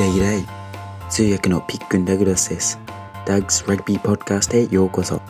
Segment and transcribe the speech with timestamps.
[0.00, 0.46] ラギライ
[1.10, 2.80] 通訳のピックン・ダグラスです
[3.26, 5.20] ダグス・ラグビー・ポッドキャストへようこそ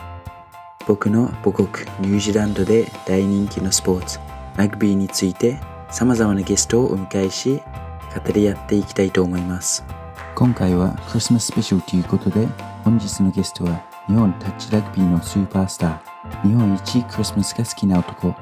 [0.87, 1.67] 僕の母国
[1.99, 4.19] ニュージーランドで大人気のスポーツ
[4.55, 5.59] ラグビーについて
[5.89, 7.61] 様々なゲストをお迎えし
[8.25, 9.83] 語り合っていきたいと思います
[10.35, 12.47] 今回はクリスマススペシャルということで
[12.85, 18.33] 本日のゲストは日本タッチラグビーのスーパースター日本一クリスマスが好きな男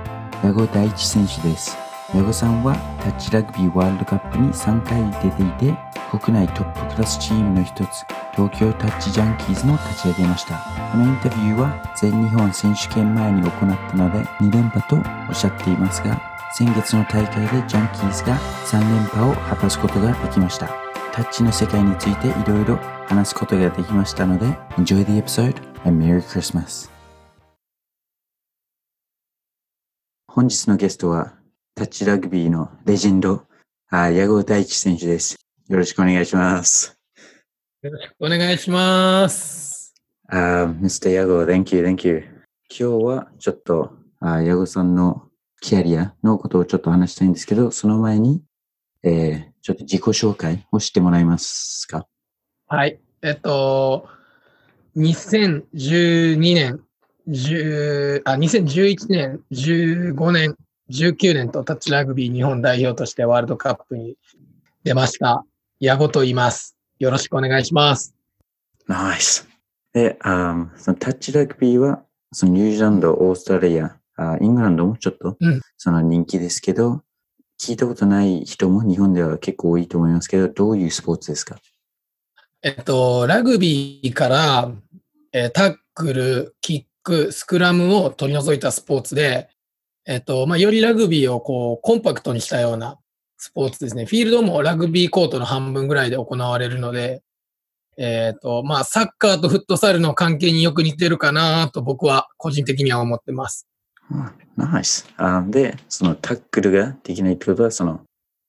[0.43, 1.75] 矢後大地選手です
[2.13, 5.77] 矢後さんはタッチラグビーワールドカップに3回出ていて
[6.09, 10.59] 国内トップクラスチームの一つ東京タッチジャンキーズも立ち上げました。
[10.91, 14.95] このインタビューは全日本選手権前に行ったので2連覇と
[15.29, 16.19] おっしゃっていますが
[16.51, 20.89] 先月の大会でジャンキーズが3連覇を果たすことができました。
[21.11, 24.45] タッチの世界についていろいろ話すことができましたので
[24.77, 26.89] Enjoy the episode and Merry Christmas
[30.27, 31.38] 本日のゲストは
[31.79, 33.45] タッチラグビーのレジェンド、
[33.89, 35.37] あ矢後大地選手です。
[35.69, 36.99] よろしくお願いします。
[37.81, 39.93] よろしくお願いします。
[40.29, 41.09] Uh, Mr.
[41.09, 42.25] 矢後、thank you, thank you.
[42.69, 45.29] 今日はちょっと、あ矢後さんの
[45.61, 48.43] キャリアのことをちょっと話したいんですけど、その前に、
[49.03, 52.05] えー、ちょっと自己紹介をしてもらえますか？
[52.67, 52.99] はい。
[53.21, 54.05] えっと、
[54.97, 56.81] 2012年、
[57.29, 60.57] 10あ、2011年、15年、
[60.91, 64.15] 19年とタッチラグビー日本代表としてワールドカップに
[64.83, 65.45] 出ました。
[65.79, 66.75] 矢後と言います。
[66.97, 68.15] よろしくお願いします。
[68.87, 69.47] ナイス。
[69.93, 77.03] で、あそのタッチラグビーは、そのニュージーランド、オーストラリア、あイングランドもちょっとうん、その人気ですけど、
[77.61, 81.57] 聞いたことない人も日本では結構多いと思いますけど、どういうスポーツですか？
[82.61, 84.71] えっと、ラグビーから、
[85.33, 89.49] えータックル、キック、スクラムを取り除いたスポーツで、
[90.09, 92.97] えっと、まあ、よりラグビーをこう、コンパクトにしたような
[93.37, 94.05] スポーツですね。
[94.05, 97.21] フィールドもラグビーコートの半分ぐらいで行われるので、
[97.95, 103.67] えっと、まあ、サッカーとフットサルの関係によく似てるかなと僕は個人的には思ってます。
[104.57, 105.07] ナイス。
[105.17, 108.01] あで、そのタックルができないってことは、その、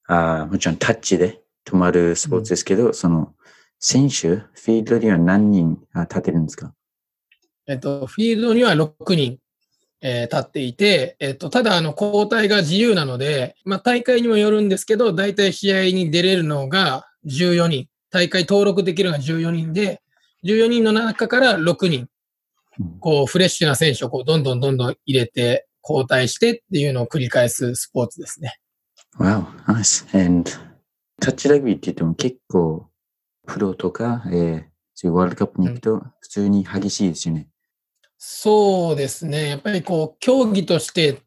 [0.06, 3.34] あもちろんタッチで止まるスポーツですけど、その、
[3.78, 6.72] 選手、フィールドには何人あ立てるんですか？
[7.66, 9.38] えっと、フィールドには6人、
[10.02, 17.86] えー立っていて、えっと、ただ、あの、交代が自由なので、まあ、大会にもよるんですけど、大体試合に出れるのが14人。
[18.10, 20.02] 大会登録できるのが14人で、
[20.44, 22.08] 14人の中から6人、
[22.98, 28.58] こう、フレッシュな選手をこう、どんどんどんどん入れて、交代してっていうのを繰り返すスポーツですね。
[29.18, 30.06] Wow, nice.
[30.16, 30.50] And
[31.20, 32.86] タッチラグビーって言っても結構
[33.46, 37.48] プロとか、えー、そういうワールドカップに行くと普通に激しいですよね。
[38.22, 39.48] そうですね。
[39.48, 41.20] やっぱりこう、競技として突き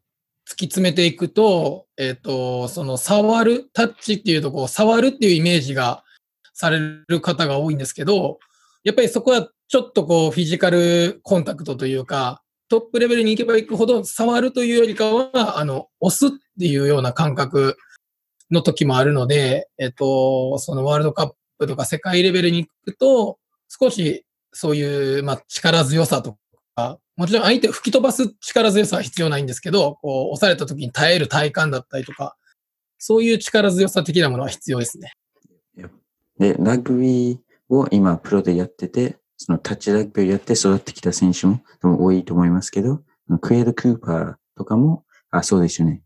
[0.66, 6.04] 詰めていくと、えっ、と、その触る、タッチっていうとこう、触るっていうイメージが
[6.52, 6.78] され
[7.08, 8.38] る方が多いんですけど、
[8.84, 17.76] やっぱりそこはちょっとこう、フィジカルコンタクトというか、トップレベルに行けば行くほど触るというよりかは、あの、押すっていうような感覚
[18.52, 26.38] の時もあるので、えっ、と、そのワールドカップとか世界レベルに行くと、少しそういう、まあ、力強さと、
[27.16, 32.36] もちろん相手を吹き飛ばす力強さは必要ないんですけど、こう、押された時に耐える体感だったりとか、
[32.98, 35.12] そういう力強さ的なものは必要ですね。
[36.38, 37.38] で、ラグビー
[37.68, 43.02] を今プロでやってて、そのタッチラグビーをやって育ってきた選手も多いと思いますけど、
[43.40, 46.02] クエイド・クーパーとかも、あ、そうですよね。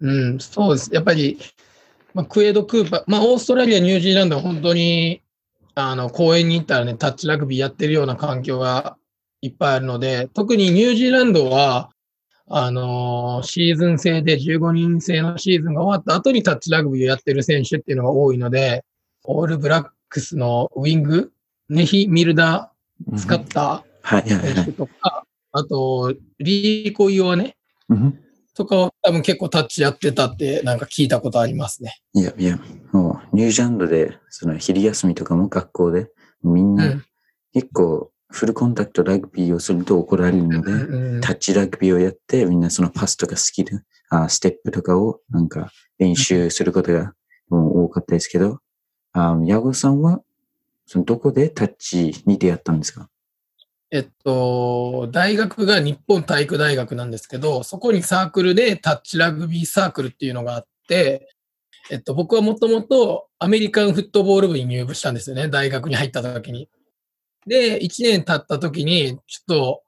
[0.00, 0.92] うん、そうです。
[0.92, 1.38] やっぱり、
[2.14, 5.22] まあ、クエイド・クーパー、まあ、オーストラリア、ニュージーランドは本当に、
[5.74, 8.96] あの、公園に行ったらね、タッチラグビーやってるような環境が
[9.42, 11.90] いっぱいあるので、特にニュージーランドは、
[12.52, 18.84] あのーシーズン制で15人制のシーズンが終わった後にタッチラグビーをやってる選手っていうのが多いので、
[19.24, 21.32] オールブラックスのウィング、
[21.68, 24.72] ネヒ・ミルダー使った選手。
[24.72, 27.56] とか、あと、リーコ・イオはね、
[27.88, 28.18] うん
[28.52, 32.00] とかは多分結構タッチやってたってなんか聞いたことありますね。
[32.12, 32.58] いや、いや、
[32.92, 36.10] もう、ニュージーランドで、その昼休みとかも学校で、
[36.42, 36.76] みんう。
[36.76, 37.04] なん
[37.52, 47.12] 結構フルコンタクトラグビーをすると怒られるので、うんタッチラグビーをやって、みんなそのパスとかスキル、あステップとかをなんか練習することが
[47.50, 48.60] 多かったですけど、
[49.12, 50.20] あ矢後さんは、
[50.86, 53.08] そのどこでタッチに出会ったんですか？
[53.92, 61.28] えっと、大学が日本体育大学なんですけど、そこにサークルでタッチラグビーサークルっていうのがあって、
[61.90, 66.68] えっと、僕はもともとアメリカンフットボール部に入部したんですよね、大学に入った時に。
[67.46, 69.82] で、1年経った時に、ちょっと、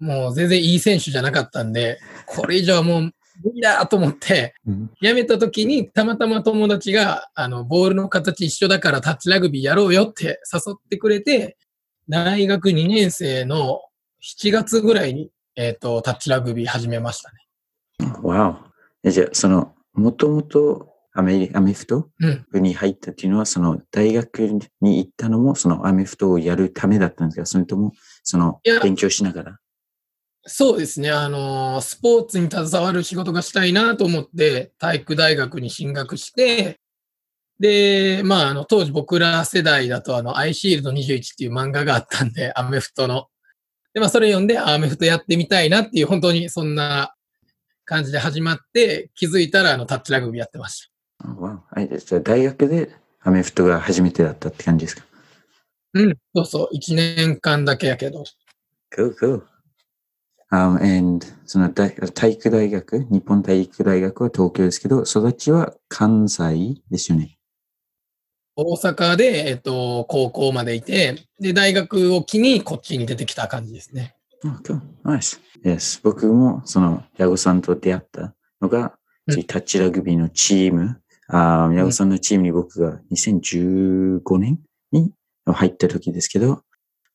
[0.00, 3.00] もう全然いい選手じゃなかったんで、これ以上はもう
[3.42, 11.56] 無理だと思って、うん辞めた時にたまたま友達が、あの、ボールの形一緒だからタッチラグビーやろうよって誘ってくれて、
[12.08, 13.80] 大学2年生の
[14.22, 18.12] 7月ぐらいに、えっ、と、タッチラグビー始めましたね。
[18.22, 19.08] わお。
[19.08, 22.46] えじゃあ、その、もともとアメリアメフトうん。
[22.50, 24.40] 部に入ったっていうのは、その大学
[24.80, 27.92] に行ったのも、そのアメフトをやるためだったんですかそれとも、
[28.24, 29.58] その勉強しながら？
[30.46, 31.10] そうですね。
[31.10, 36.80] あの、スポーツに携わる仕事がしたいなと思って、体育大学に進学して、
[37.60, 43.28] で、まあ、あの、当時僕ら世代だと、あの、アイシールド21っていう漫画があったんで、アメフトの。
[43.94, 47.14] で、まあ、それ読んで、あアメフトやってみたいなっていう、本当にそんな
[47.84, 50.93] 感じで始まって、気づいたら、あの、タッチラグビーやってました。
[52.06, 52.90] じゃあ、大学で
[53.22, 55.04] アメフトが初めてだったって感じですか？
[55.94, 56.76] うん、そうそう。
[56.76, 58.24] 1年間だけやけど。
[58.94, 59.42] Cool, cool.
[60.52, 67.38] Um, and その大体育大学、日本体育大学は東京ですけど、育ちは関西ですよね。
[68.56, 74.14] 大阪で、えっと、高校までいて、で、大学を機にこっちに出てきた感じですね。
[74.44, 74.80] Oh, cool.
[75.04, 75.40] Nice.
[75.64, 76.00] Yes.
[76.04, 84.58] 僕もそのヤゴさんと出会ったのが、うんタッチラグビーのチーム、あーヤゴさんのチームに僕が2015年
[84.92, 85.12] に
[85.46, 86.62] 入った時ですけど、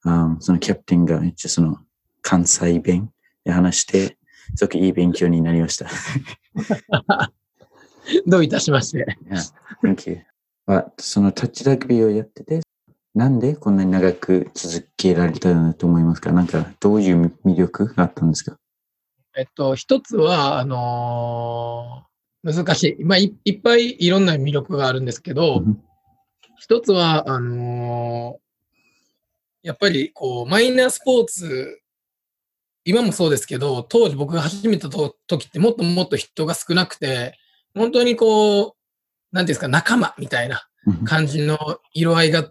[0.04, 1.78] あーそのキャプテンがめっちゃその
[2.22, 3.12] 関西弁
[3.46, 4.18] で話して、
[4.56, 5.88] すごくいい勉強になりました。
[8.26, 9.06] どういたしまして。
[9.84, 10.22] Thank you.
[10.68, 12.62] あそのタッチラグビーをやってて、
[13.16, 16.32] なんでこんなに長く続けられたのと思いますか？
[16.32, 18.58] なんかどういう魅力があったんですか？
[19.38, 22.09] えっと、一つは、あのー
[22.44, 23.04] 難しい。
[23.04, 25.82] まあい、いっぱいいろんな魅力があるんですけどう、ん
[26.58, 28.50] 一つは、あのー
[29.62, 31.82] やっぱり、こう、マイナースポーツ、
[32.86, 37.38] 今もそうですけど、当時僕が始めたと時ってもっともっと人が少なくて、
[37.76, 38.74] 本当にこう、
[39.32, 41.58] なんていうんですか、仲間みたいなうん感じの
[41.94, 42.50] 色合いが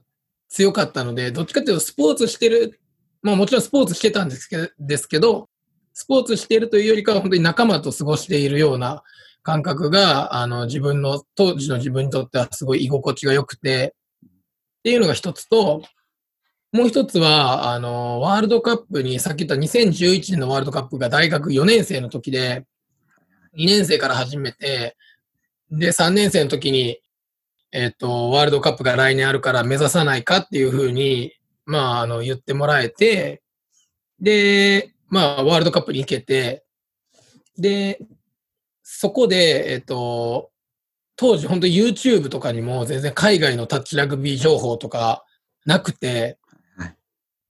[0.49, 2.79] 強かったので、どっちかっていうとスポーツしてる、
[3.23, 5.49] まあもちろんスポーツしてたんですけど、ですけど
[5.95, 9.03] スポーツしているというよりかは本当に仲間と過ごしているような
[9.43, 13.95] 感覚が、あの自分の、当時の自分にとってはすごい居心地が良くて、
[14.25, 14.29] っ
[14.83, 15.83] ていうのが一つと、
[16.73, 22.67] もう一つは、あの、ワールドカップに、さっき言った2011年のワールドカップが大学4年生の時で、
[23.57, 24.97] 2年生から始めて、
[25.71, 27.01] で、3年生の時に、
[27.73, 31.33] えっ、と、ワールドカップが来年あるから目指さないかっていうふうに、
[31.65, 33.43] まあ、あの、言ってもらえて、
[34.21, 36.65] で、まあ、ワールドカップに行けて、
[37.59, 37.99] で、
[39.01, 40.51] そこで、えっ、と、
[41.15, 45.25] 当時本当に YouTube とかにも全然海外のタッチラグビー情報とか
[45.65, 46.37] なくて
[46.77, 46.97] はい、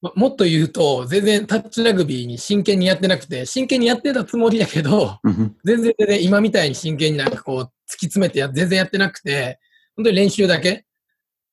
[0.03, 5.57] まもっと言うと、全然タッチラグビーに真剣にやってなくて、真剣にやってたつもりだけど、うん。
[5.65, 7.73] 全然全然今みたいに真剣になんかこう突き
[8.09, 9.59] 詰めてや全然やってなくて、
[9.97, 10.85] 本当に練習だけ。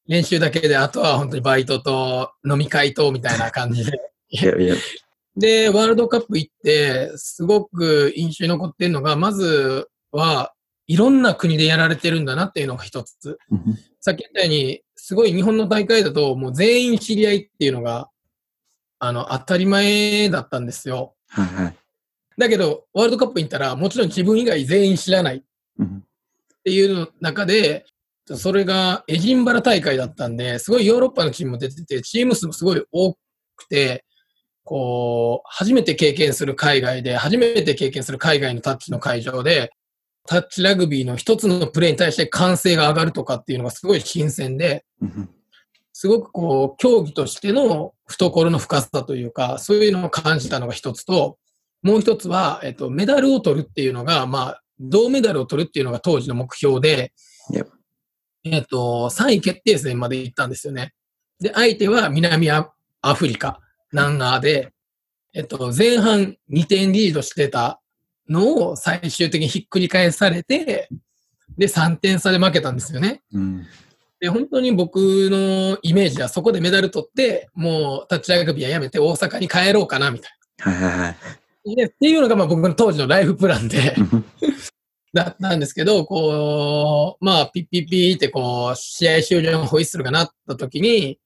[0.09, 3.97] 練習だけで、あとは本当にバイトと飲み会とみたいな感じで。
[4.27, 4.75] いやいや、
[5.37, 10.53] で、ワールドカップ行って、すごく印象に残ってるのが、まずは
[10.87, 13.37] いろんな国でやられてるんだなっていうのが一つ。
[13.51, 18.11] うんさっき言ったように、すごい日本の大会だともう全員知り合いっていうのが、
[18.99, 21.15] あの、当たり前だったんですよ。
[21.27, 21.75] はいはい。
[22.37, 25.43] だけど、ワールドカップに行ったら、もちろん自分以外全員知らない
[25.79, 27.85] うんっていう中で、
[28.35, 33.15] それがエジンバラ大会だったんで、すごいヨーロッパのチームも出てて、チーム数もすごい多
[33.55, 34.05] くて、
[34.65, 39.71] こう、初めて経験する海外で、初めて経験する海外のタッチの会場で、
[40.27, 45.29] タッチラグビーの一つのプレーに対して歓声が上がるとかっていうのがすごい新鮮で、うん
[45.97, 51.37] すごくこう、競技としての懐の深さというか、そういうのを感じたのが一つと、
[51.83, 57.13] もう一つは、えっと、メダルを取るっていうのが、まあ、銅メダルを取るっていうのが当時の目標で.
[58.43, 60.93] えっと、3位決定戦まで行ったんですよね。
[61.39, 62.69] で、相手は南ア
[63.01, 63.61] アフリカ、
[63.91, 64.71] 南アで、
[65.33, 67.81] えっと、前半2点リードしてた
[68.29, 70.89] のを最終的にひっくり返されて、
[71.57, 73.21] で、3点差で負けたんですよね。
[73.33, 73.65] うん
[74.17, 81.17] で、本当に僕のイメージはそこでメダル取って、もうタッチラグビーはやめて大阪に帰ろうかな、みたいはいはいはい。
[81.69, 81.75] な。
[81.75, 84.25] でっていうのがまあ僕の当時のライフプランでうん
[85.15, 91.17] だったんですけど、こう、まあ、ピッピッピーってこう、試合終了のホイッスルが鳴った時に、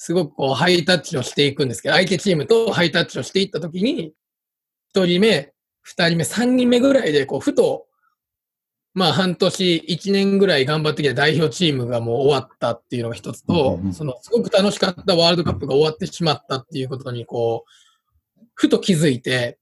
[0.00, 4.12] すごくこう、ハイタッチをしていくんですけど、相手チームとハイタッチをしていった時に、
[4.90, 5.52] 一人目、
[5.82, 7.86] 二人目、三人目ぐらいで、こう、ふと、
[8.94, 19.58] まあ、半年、一年ぐらい頑張ってきた代表チームがもう終わったっていうのが一つとその、すごく楽しかったワールドカップが終わってしまったっていうことに、こう、ふと気づいて、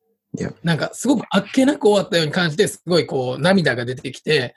[0.62, 4.54] なんかすごくあっけなく終わったように感じて、すごいこう涙が出てきて、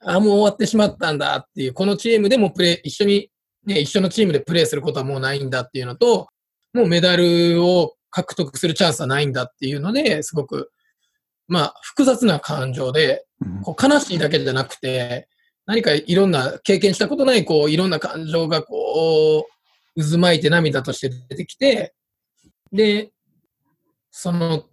[0.00, 3.30] あ、もう終わってしまったんだっていう、このチームでもプレイ、一緒に、
[3.66, 6.28] ね、一緒のチームでプレーすることはもうないんだっていうのと、
[6.72, 10.70] もうメダルを獲得するチャンスはないんだっていうので、すごく、
[11.48, 13.62] まあ、複雑な感情で、うん。
[13.62, 15.28] こう悲しいだけじゃなくて、
[15.66, 19.46] 何かいろんな経験したことない、こう、いろんな感情がこ
[19.96, 21.94] う、渦巻いて涙として出てきて、
[22.72, 23.10] で、
[24.10, 24.64] その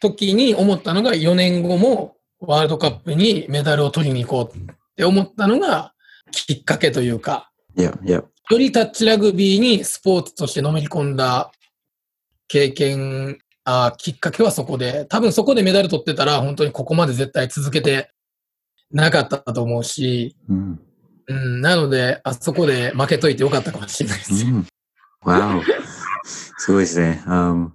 [0.00, 4.60] 時に思ったのが4年後もワールドカップにメダルを取りに行こうっ
[4.96, 5.92] て思ったのが
[6.30, 7.47] きっかけというか、
[7.78, 11.52] いや、いや、よりタッチラグビーにスポーツとしてのめり込んだ
[12.48, 18.10] 経験、あきっかけはそこで、多分そこでメダル取ってたら本当にここまで絶対続けて
[18.90, 20.80] なかったと思うし、うん。
[21.28, 24.48] うん、なので、あそこで負けといてよかったかもしれないですよ。
[24.48, 24.66] うん。
[25.22, 25.62] わお。
[26.24, 27.22] すごいですね。
[27.26, 27.68] Um,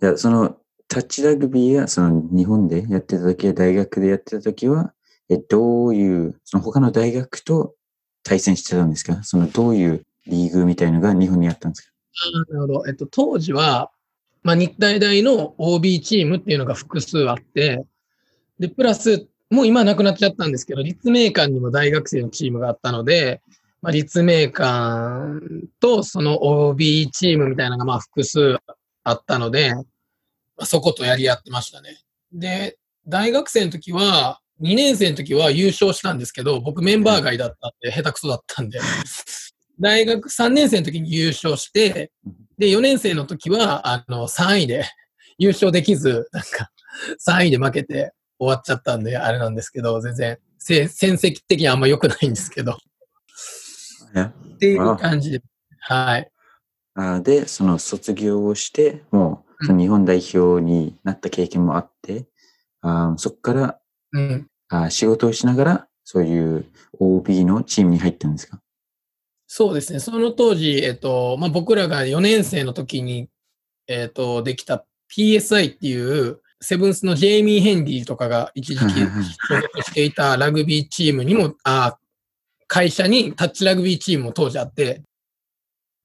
[0.00, 0.56] いや、その、
[0.88, 4.94] タッチラグビーが、その、日本でやってた時、大学でやってた時は、
[5.28, 7.74] え、どういう、その他の大学と
[8.22, 11.92] 対戦してたんですかその、どういうリーグみたいのが日本にあったんですか？
[12.36, 12.84] あなるほど。
[12.88, 13.90] えっと、当時は、
[14.42, 17.84] まあ、日体大の OB チームっていうのが複数あって、
[18.58, 23.40] で、プラス、もう今なくなっちゃったんですけど、立命館にも大学生のチームがあったので、
[23.82, 25.40] まあ、立命館
[25.80, 28.58] とその OB チームみたいなのがまあ複数
[29.04, 29.84] あったので、ま
[30.58, 31.98] あ、そことやり合ってましたね。
[32.32, 38.78] で、大学生の時は、2年生の時は優勝したんですけど、僕メンバー外だったんで、下手くそだったんで、
[39.80, 42.12] 大学3年生の時に優勝して、
[42.58, 44.84] で、4年生の時は、あの、3位で
[45.38, 46.70] 優勝できず、なんか、
[47.26, 55.42] 3位で負けて終わっちゃったんで、あれなんですけど、全然、せ戦績的にはあんま良くないんですけど、っていう感じで、
[55.78, 56.30] はい。
[56.94, 62.26] あで、その卒業をして、もう、その日本代表になった経験もあって、
[62.82, 63.80] あそこから
[64.12, 64.49] うん。
[64.70, 66.64] あ仕事をしながら、そういう
[66.98, 68.60] OB のチームに入ったんですか？
[69.46, 69.98] そうですね。
[70.00, 73.28] その当時、えっと、まあ、僕らが4年生の時に、
[73.88, 81.98] えっと、できた PSI っていう、セブンスのジェイミー・ヘンリーとかが一時期所属していたラグビーチームにも、あ
[82.68, 85.02] 会社にタッチラグビーチームも当時あって、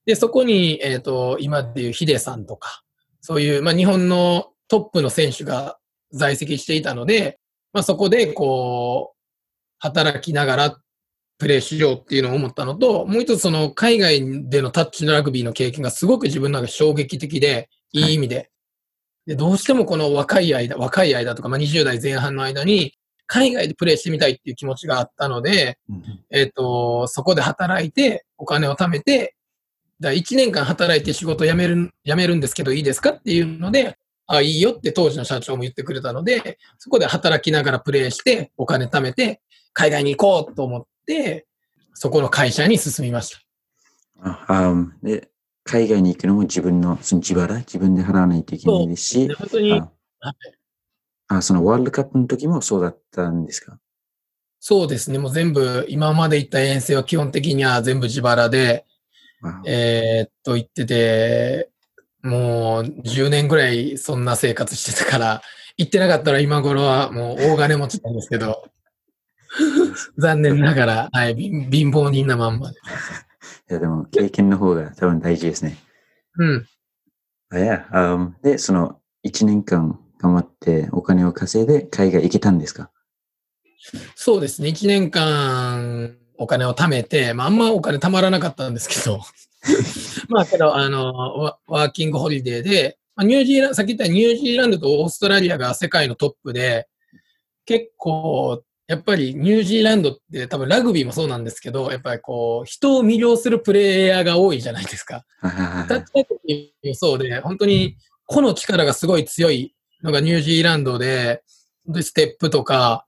[0.05, 2.83] で、そこに、えっ、と、今でいうヒデさんとか、
[3.21, 5.77] そういう、まあ、日本のトップの選手が
[6.11, 7.37] 在籍していたので、
[7.75, 9.17] まあ、そこで、こう、
[9.79, 10.77] 働きながら
[11.37, 18.49] プレーしようっていうのを思ったのと、もう一つその海外でのタッチのラグビーの経験がすごく自分の中で衝撃的で、いい意味で。
[19.25, 22.93] で、どうしてもこの若い間、若い間とか、まあ、20代前半の間に、
[23.27, 25.77] 海外でプレーしてみたいっていう気持ちがあったので、
[26.31, 29.35] えっ、と、そこで働いて、お金を貯めて、
[29.99, 39.41] だ1年間働いて仕事辞める、辞めるんですけどいいですかっていうので、あ、いいよって当時の社長も言ってくれたので、そこで働きながらプレーして、お金貯めて、
[39.73, 41.45] 海外に行こうと思って、
[41.93, 43.41] そこの会社に進みました。
[44.21, 45.29] ああで、
[45.63, 50.35] 海外に行くのも自分の、その自腹、自分で払わないといけないですしで、本当に、あ
[51.27, 53.79] あ、そのワールドカップの時もそうだったんですか？
[54.59, 58.85] そうですね、もう全部、今まで行った遠征は基本的には全部自腹で、
[59.41, 61.69] わえーっと、行ってて、
[62.25, 65.41] もう10年ぐらいそんな生活してたから、
[65.77, 68.63] 行ってなかったら今頃はもう大金持ちなんですけど、
[70.17, 72.77] 残念ながら、はい、貧貧乏人なまんまで。
[73.69, 75.77] いや、でも経験の方が多分大事ですね。
[76.37, 76.65] うん。
[77.51, 82.89] あいや、あで、その1年間頑張ってお金を稼いで海外行けたんですか？
[84.15, 89.21] そうですね、1年間お金を貯めて、まあ、あんまお金貯まらなかったんですけど、
[90.29, 96.87] まあけど、あの、ワワーキングホリデーで、まあ、ニュージーランド、さっき言ったニュージーランドとオーストラリアが世界のトップで、
[97.65, 105.25] 結構、やっぱりニュージーランドって多分ラグビーもそうなんですけど、やっぱりこう、人を魅了するプレイヤーが多いじゃないですか。
[105.41, 111.43] タッチラグビーもそうで、本当に個の力がすごい強いのがニュージーランドで、
[111.87, 113.05] でステップとか、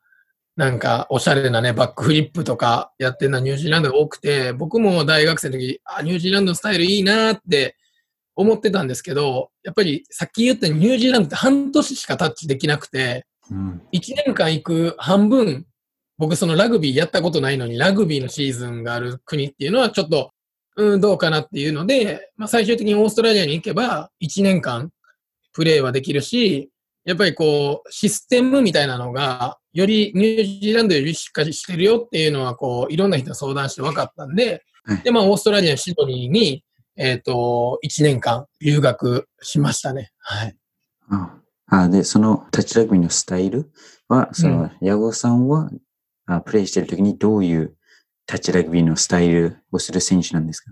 [0.57, 7.77] なんかおしゃれなね、バックフリップとかやってるのはニュージーランドが多くて、僕も大学生の時、あ、ニュージーランドのスタイルいいなって
[8.35, 13.81] 思ってたんですけど、やっぱりさっき言ったニュージーランドって半年しかタッチできなくて、うん。
[13.93, 15.67] 1年間行く半分、
[16.17, 20.31] 僕そのラグビーやったことないのに、ラグビーのシーズンがある国っていうのはちょっと、
[20.75, 24.89] うん、どうかなっていうので、まあ最終的にオーストラリアに行けば、1年間
[25.53, 26.71] プレーはできるし、
[27.07, 36.65] やっぱりこう、システムみたいなのが、よりニュージーランドよりしっかりしてるよっていうのは、こう、いろんな人と相談して分かったんではい、で、まあ、オーストラリアのシドニーに、
[36.97, 40.11] えっ、と、1年間留学しましたね。
[40.19, 40.57] はい。
[41.09, 43.71] ああで、そのタッチラグビーのスタイル
[44.09, 45.69] は、その、矢後さんは、
[46.25, 47.77] あプレイしてるときにどういう
[48.25, 50.71] タッチラグビーのスタイルをする選手なんですか？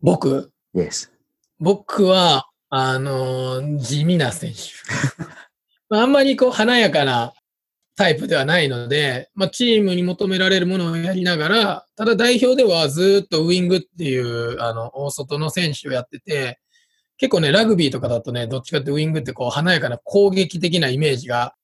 [0.00, 1.10] 僕 ?Yes.
[1.58, 4.58] 僕は、あのー地味な選手。
[5.88, 7.32] まああんまりこう華やかな
[7.98, 16.60] タイプではないので、まあ、チームに求められるものをやりながら、ただ代表ではずっとウイングっていう、あの、大外の選手をやってて、
[17.16, 21.54] 結構ね、ラグビーとかだとね、どっちかってウイングってこう華やかな攻撃的なイメージが、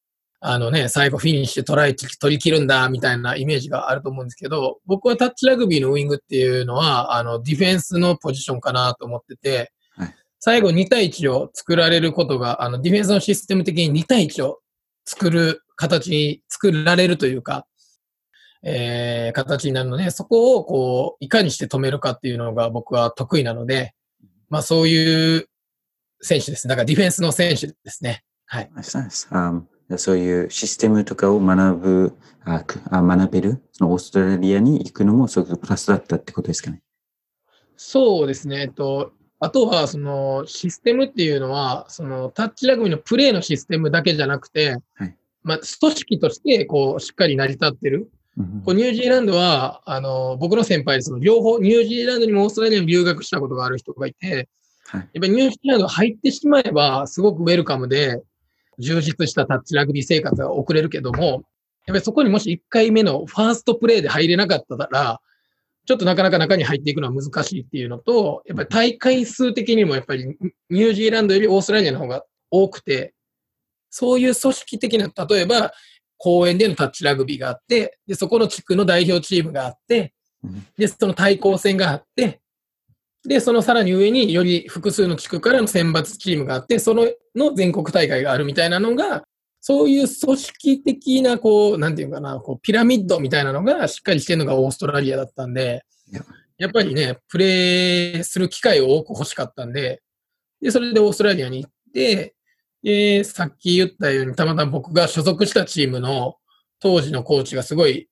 [0.41, 9.73] あのね、最後フィニッシュトライ取り切るんだ、みたいなイメージがあると思うんですけど、僕はタッチラグビーのウイングっていうのは、あの、ディフェンスのポジションかなと思ってて、
[10.47, 14.59] 最後2対1を作られることが、あの、ディフェンスのシステム的に2対1を
[15.07, 17.67] 作る形に作られるというか、
[18.63, 23.95] えー、形になるので、そこをこう、いかにして止めるかっていうのが僕は得意なので、
[24.51, 25.49] まあそういう
[26.21, 26.69] 選手です。
[26.69, 28.23] だからディフェンスの選手ですね。
[28.45, 28.71] はい。
[29.97, 36.83] そういうシステムとかを学ぶ、あくあ学べる、そのオーストラリアに行くのもすごくプラスだったってことですかね。
[37.79, 38.61] そうですね。
[38.61, 45.17] えっと、あとは、その、システムっていうのは、その、タッチラグビーのプレーのシステムだけじゃなくて、はい。
[45.43, 48.11] まあ、組織として、こう、しっかり成り立ってる。
[48.37, 54.49] うんこうニュージーランドは、あの、僕の先輩で、その、両方、ニュージーランドにもオーストラリアにも留学したことがある人がいて、
[54.87, 55.01] はい。
[55.01, 58.21] やっぱりニュージーランド入ってしまえば、すごくウェルカムで、
[58.79, 61.43] 充実したタッチラグビー生活が送れるけども、やっ
[61.89, 65.21] ぱりそこにもし1回目のファーストプレーで入れなかったら、
[65.87, 70.37] ちょっとなかなか中に入っていくのは難しいっていうのと、やっぱり大会数的にもやっぱり
[70.71, 73.15] ニュージーランドよりオーストラリアの方が多くて、
[73.91, 75.73] そういう組織的な、例えば
[76.17, 80.15] 公園でのタッチラグビーがあって、で、そこの地区の代表チームがあって
[80.45, 82.41] うん、で、その対抗戦があって、
[83.27, 89.25] で、そのさらに上により複数の地区からの選抜チームがあって、そのの全国大会があるみたいなのが、
[89.67, 96.23] そういう組織的な、こう、なんていうかな、こう、ピラミッドみたいなのがしっかりしてるのがオーストラリアだったんでいや、
[96.59, 100.03] やっぱりね、プレーする機会を多く欲しかったんで、
[100.61, 102.35] で、それでオーストラリアに行って、
[102.83, 106.37] で、さっき言ったように、たまたま僕が所属したチームの
[106.79, 108.11] 当時のコーチがすごい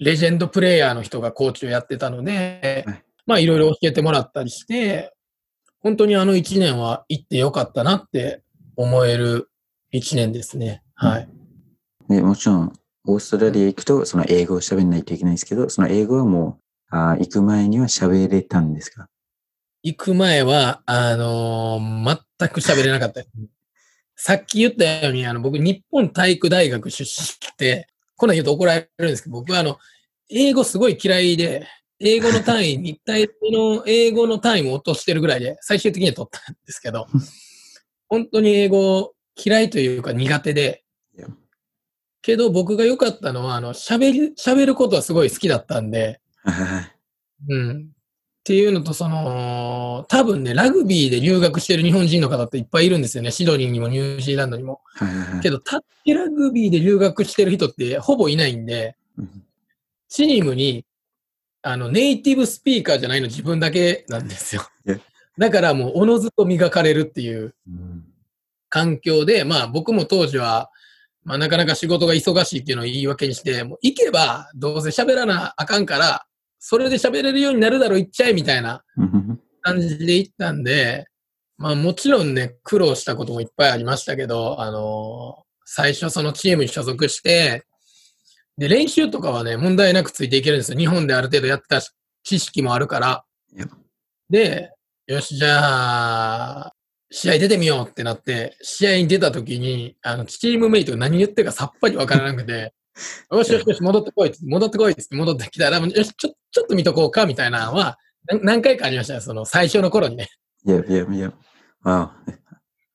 [0.00, 5.14] レジェンドプレイヤーの人がコーチをやってたので、はいまあいろいろ教えてもらったりして、
[5.80, 8.42] 本当にあの一年は行ってよかったなって
[8.76, 9.48] 思える
[9.90, 10.83] 一年ですね。
[11.08, 11.28] はい。
[12.08, 12.72] でもちろん、
[13.06, 16.58] オーストラリア行くと、その英語を喋んないといけないですけど、その英語はも
[16.92, 19.08] う、あ行く前には喋れたんですか？
[19.82, 23.22] 行く前は、あのー全く喋れなかった。
[24.16, 29.78] さっき言ったように、あの、僕、日本体育大学出身で、こんなん言うと怒られるんですけど、僕はあの、
[30.30, 31.66] 英語すごい嫌いで、
[31.98, 37.06] 英語の単位、日体の英語の単位も落としてるぐらいで、最終的には取ったんですけど、
[38.08, 40.83] 本当に英語嫌いというか苦手で
[42.24, 46.92] けど僕が良かったのは、あの、喋る、喋ることはすごい好きだったんで、はい
[47.50, 47.80] うん。
[47.82, 47.84] っ
[48.44, 53.30] ていうのと、その、多分ね、ラグビーで留学してる日本人の方っていっぱいいるんですよね。
[53.30, 54.80] シドニーにもニュージーランドにも。
[55.42, 59.44] けど、タッチラグビーで留学してる人ってほぼいないんで、うん
[60.08, 60.86] チームに、
[61.62, 65.00] あの、ネイティブスピーカーじゃないの自分だけなんですよえ。
[65.36, 68.04] だからもう、おのずと磨かれるっていううん
[68.68, 70.70] 環境で、まあ僕も当時は、
[71.24, 76.26] まあなかなか仕事が忙しいっていうのを言い訳にして、もう行けばどうせ喋らなあかんから、
[76.58, 81.06] それで喋れるようになるだろう行っちゃえみたいなうん感じで行ったんで、
[81.56, 87.64] まあもちろんね、苦労したこともいっぱいありましたけど、あのー最初そのチームに所属して、
[88.58, 90.78] で、練習とかはね、問題なくついていけるんですよ。
[90.78, 91.80] 日本である程度やってた
[92.22, 93.24] 知識もあるから。
[94.28, 94.70] で、
[95.06, 96.73] よし、じゃあ、
[97.16, 102.74] 試合出てみようってなって、試合に出た時に、あの、チームメイトが何言ってるかさっぱりわからなくて、
[103.30, 109.20] よしよしよし、戻ってこいって、戻ってこいって戻ってきたら、よし、ちょ、ちょっと見とこうか、みたいなのは、な何回かありましたよ。
[109.20, 110.28] その、最初の頃にね。
[110.66, 111.32] いやいやいや。
[111.84, 112.16] わ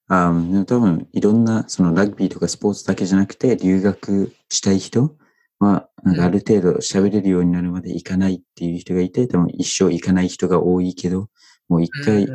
[0.09, 0.27] あ。
[0.27, 5.15] あ多分、いろんな、そのラグビーとかスポーツだけじゃなくて、留学したい人
[5.59, 11.29] は、なんかある程度喋れるようになるまで行かないっていう人がいて、多分一生行かない人が多いけど、
[11.69, 12.27] もう一回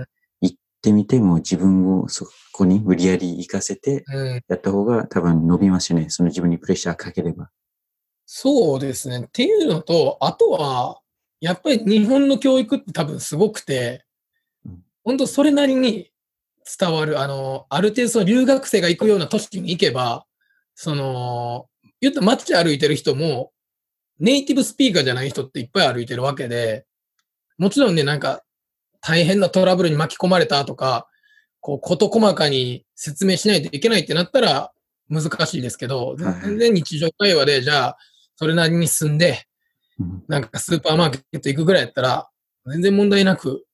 [0.84, 6.10] ってみて、もう自分をそこに無理やり行かせて、うん、やった方が多分伸びますよね。
[6.10, 7.50] その自分にプレッシャーかければ。
[8.26, 9.24] そうですね。
[9.26, 11.00] っていうのと、あとは、
[11.40, 14.04] やっぱり日本の教育って多分すごくて
[14.64, 16.10] うん、本当それなりに
[16.78, 17.20] 伝わる。
[17.20, 20.26] あの、ある程度その留学生が行くような都市に行けば、
[20.74, 21.66] その、
[22.00, 23.52] 言ったら街歩いてる人も、
[24.18, 26.86] ネイティブスピーカーじゃない人っていっぱい歩いてるわけで、
[27.58, 28.42] もちろんね、なんか、
[29.06, 31.06] 大変なトラブルに巻き込まれたとか、
[31.60, 34.72] こう、事細かに説明しないといけないってなったら
[35.10, 37.96] 難しいですけど、全然日常会話で、じゃあ、
[38.36, 39.46] それなりに進んで、
[40.26, 42.28] なんかスーパーマーケット行くぐらいやったら、
[42.66, 43.66] 全然問題なく、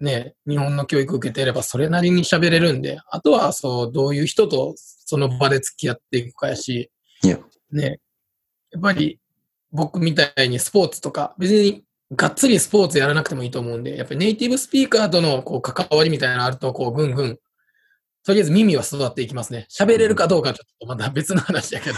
[0.00, 6.90] ね、日本の教育受けていればそれなりに喋れるんで、あとはそう、どういう人とその場で付き合っていくかやし、
[7.72, 8.00] ね、
[8.70, 9.18] やっぱり
[9.72, 17.38] 僕みたいにスポーツとか、別にがっつりスポーツやらなくてもいいと思うんで、やっぱりネイティブスピーカーとのこう関わりみたいなのあると、こう、ぐんぐん、
[18.24, 19.66] とりあえず耳は育っていきますね。
[19.70, 21.96] 喋れるかどうかちょっとまた別の話やけど。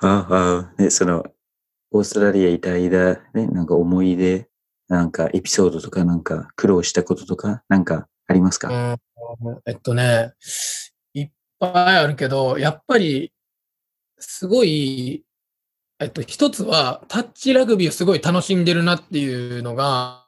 [0.00, 1.24] ああ、ね、その、
[1.90, 4.48] オーストラリアいた間、ね、なんか思い出、
[4.88, 8.98] なんかエピソードとか、なんか苦労したこととか、なんかありますか、
[9.40, 10.32] うん、えっとね、
[11.14, 13.32] いっぱいあるけど、やっぱり、
[14.18, 15.24] すごい、
[16.02, 20.26] えっと、一つは、タッチラグビーをすごい楽しんでるなっていうのが、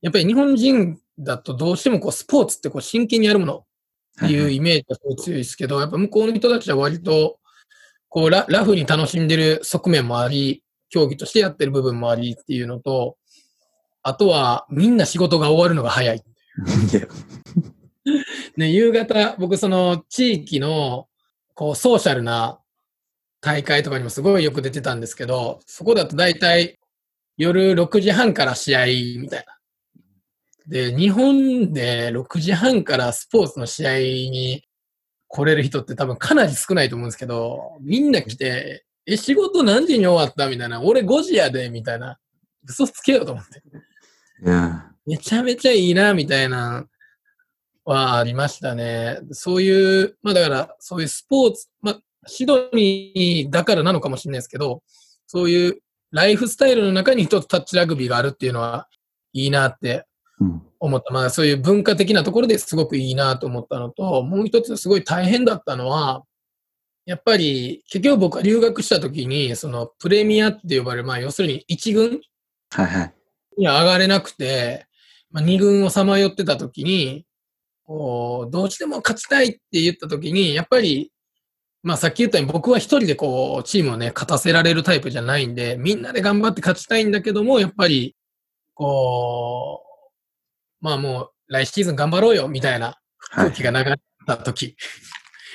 [0.00, 3.64] やっぱり日本人だとどうしてもこうスポーツってこう真剣にやるもの
[4.24, 7.38] っていうイメージがすごい強いですけど、やっぱ向こうの人たちは割と
[8.08, 13.18] こうララフに楽しんでる側面もあり、競技としてやってる部分もありっていうのと、
[14.02, 16.24] あとはみんな仕事が終わるのが早い。
[18.56, 21.08] ね、夕方、僕その地域の
[21.54, 22.58] こうソーシャルな
[23.40, 26.78] 大会とかにもすごいよく出てたんですけど、そこだと大体
[27.36, 28.86] 夜6時半から試合
[29.20, 29.56] みたいな。
[30.66, 34.62] で、日本で6時半からスポーツの試合に
[35.26, 42.18] 来れる人って多分かなり少ないと思うんですけど、みんな来て、え、仕事何時に終わったみたいな、俺5時やで、みたいな。
[42.68, 43.62] 嘘つけようと思って。
[45.06, 46.84] めちゃめちゃいいな、みたいな、
[47.84, 49.18] はありましたね。
[49.32, 54.82] そういう、まあだから、そういうスポーツ、まあ、シドニーだからなのかもしれないですけど、
[55.26, 55.78] そういう
[56.10, 58.88] ライフスタイルの中に一つタッチラグビーがあるっていうのは
[59.32, 60.06] いいなって
[60.78, 61.12] 思った。
[61.14, 66.24] まあそういう文化的なところですごくいいなと思ったのと、もう一つすごい大変だったのは、
[67.06, 72.20] やっぱり結局僕は留学した時に、そのプレミアって呼ばれる、まあ要するに一軍
[73.56, 74.86] に上がれなくて、
[75.30, 77.24] まあ、二軍をさまよってた時に、
[77.88, 81.12] どうしても勝ちたいって言った時に、やっぱり
[81.82, 88.14] まあさっき言ったように僕は一人でこうチームをね、勝たせられるタイプじゃないんで、みんなで頑張って勝ちたいんだけども、やっぱり、
[88.74, 89.82] こ
[90.80, 92.96] う、まあもう来シーズン頑張ろうよみたいな
[93.32, 94.72] 空気が流れた時、は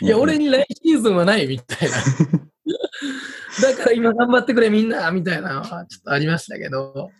[0.01, 1.97] い、いや、俺に来シーズンはないみたいな。
[3.61, 7.11] だから今頑張ってくれみんなみたいなのはちょっとありましたけど、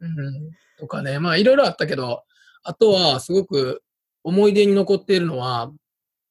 [0.00, 2.22] うん、とかね、まあいろいろあったけど、
[2.62, 3.82] あとはすごく
[4.22, 5.70] 思い出に残っているのは、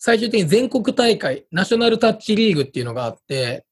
[0.04, 3.68] 最終的に全国大会、ナショナルタッチリーグっていうのがあって、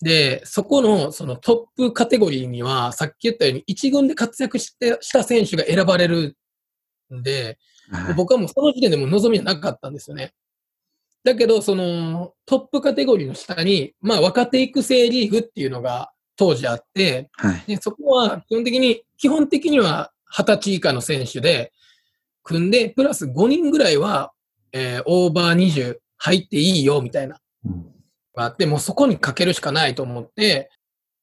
[0.00, 6.36] で、そこのそのトップカテゴリーには、さっき言ったように一軍で活躍してした選手が選ばれる
[7.12, 7.58] んで、
[8.16, 10.32] 僕はもうその時点でも望みはなかったんですよね。
[11.24, 21.72] だけど、そのトップカテゴリーの下に、まあ若手育成リーグっていうのが当時あって、はい、でそこは基本的に、基本的には20歳以下の選手で
[22.44, 24.30] 組んで、プラス5人ぐらいは
[24.74, 27.40] えー、オーバー20入っていいよみたいな。
[28.34, 30.70] があって、もうそこにかけるしかないと思って、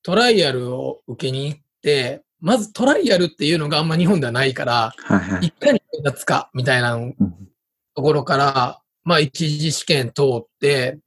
[0.03, 6.97] トライアルを受けに行って、まずトライアルっていうのがあんま日本ではないから、はいはい、いかに立つかみたいな
[7.93, 10.99] ところから、まあ一次試験通って、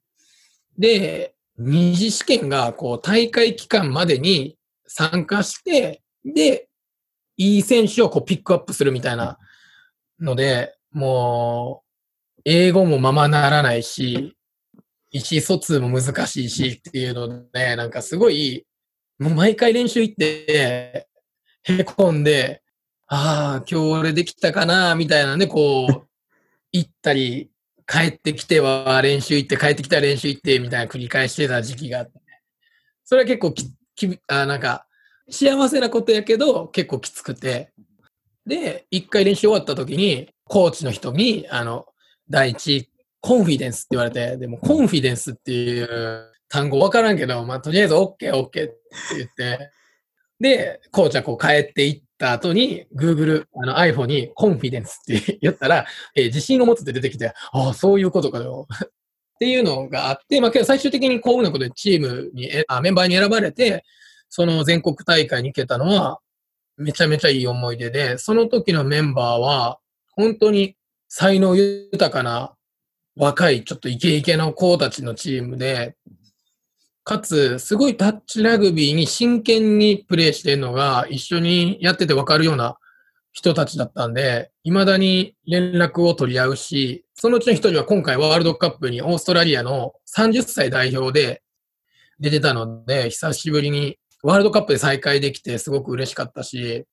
[0.78, 6.68] で、二次試験がこう大会期間までに参加して、で、
[7.36, 9.38] いい選手をこうピックアップするみたいな
[10.20, 11.83] ので、も
[12.44, 14.36] 英語もままならないし、
[15.10, 18.66] 意思疎通も難しいしっていうので、なんかすごい、
[19.18, 21.08] もう毎回練習行って、
[21.62, 22.62] へこんで、
[23.06, 26.08] ああ、今日俺できたかな、みたいなね、こう、
[26.72, 27.50] 行ったり、
[27.86, 32.12] 帰ってきては練習行って、帰ってきたら練習行って、みたいな繰り返してた時期があって、
[33.04, 34.86] それは結構き、きあなんか、
[35.30, 37.72] 幸せなことやけど、結構きつくて、
[38.46, 41.86] で、一回練習終わった時に、コーチの人に、あの、
[42.28, 48.78] 第一、コンフィデンスって言われて、でもコンフィデンスっていう単語わからんけど、まあ、とりあえず OK、OK って
[49.16, 49.70] 言って、
[50.40, 58.66] で、コーチはこう帰っていった後に、Google、あの iPhone にコンフィデンスって言ったら、えー、自信を持つって出てきて、ああ、そういうことかよ。
[58.70, 63.84] っていうのがあって、まあ、けど最終的にこういうことでチームにあ、メンバーに選ばれて、
[64.28, 66.20] その全国大会に行けたのは、
[66.76, 69.78] めちゃめちゃいい思い出で、その時のメンバーは、
[70.12, 70.76] 本当に
[71.16, 72.56] 才能豊かな
[73.14, 75.94] 若いちょっとイケイケの子たちのチームで、
[77.04, 82.78] かつ、すごいタッチラグビーに真剣にプレーしてるのが一緒にやっててわかるような
[83.30, 91.44] 人たちだったんで、未だに連絡を取り合うし、そのうちの一人は今回ワールドカップにオーストラリアの30歳代表で
[92.18, 96.86] 出てたので、久しぶりにワールドカップで再会できてすごく嬉しかったし、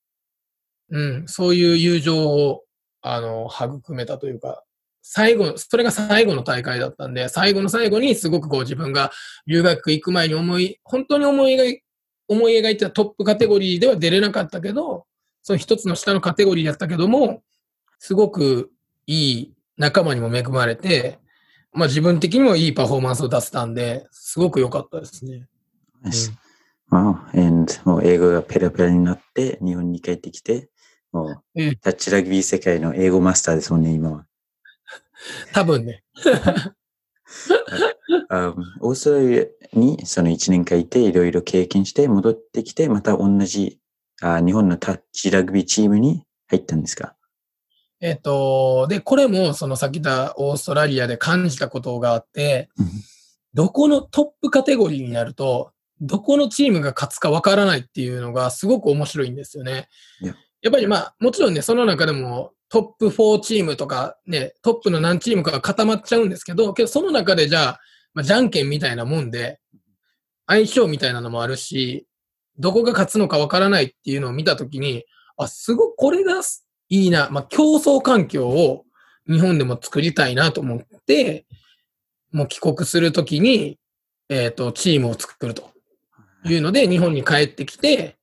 [0.91, 2.61] うん、そういう友情を、
[3.01, 4.63] あの、育めたというか、
[5.01, 9.11] 最後、それが最後の大会だったんで、最後の最後にすごくこう自分が
[9.47, 11.83] 留学行く前に思い、本当に思い描い、
[12.27, 15.05] 思い描いてたトップカテゴリーでは出れなかったけど、
[15.41, 17.41] その一つの下のカテゴリーだったけども、
[17.97, 18.71] すごく
[19.07, 21.19] いい仲間にも恵まれて、
[21.73, 25.47] まあ自分的にもいいパフォーマンスを出せたんで、すごく良かったですね。
[26.03, 26.31] Nice.
[26.91, 27.15] Wow.
[27.33, 30.69] And もう英語がペラペラになって日本に帰ってきて、
[31.11, 34.25] もうタッチラグビー世界の英語マスターですもんね、今は。
[35.53, 36.03] 多分ね。
[38.81, 43.79] オーストラリアにその1年間いていろいろ経験して戻ってきて、また同じ
[44.21, 47.15] あ日本のタッチラグビーチームに入ったんですか？
[48.01, 52.69] えっ、ー、と、で、これも、そのさっき言ったオーストラリアで感じたことがあって、
[53.53, 55.71] どこのトップカテゴリーになると、
[56.01, 59.87] どこのチームが勝つかわからないっていうのがすごく面白いんですよね。
[60.61, 67.79] やっぱりまあ、もちろんね、その中でもトップ4チームとかね、トップの何チームかが固まっちゃうんですけど、けどその中でじゃあ、
[68.13, 69.59] まあ、じゃんけんみたいなもんで、
[70.47, 72.07] 相性みたいなのもあるし、
[72.59, 75.05] どこが勝つのかわからないっていうのを見たときに、
[75.37, 76.41] あ、すごくこれが
[76.89, 78.85] いいな、まあ、競争環境を
[79.27, 81.45] 日本でも作りたいなと思って、
[82.31, 83.79] もう帰国するときに、
[84.29, 85.71] えっ、ー、と、チームを作ると
[86.45, 88.17] いうので、日本に帰ってきて、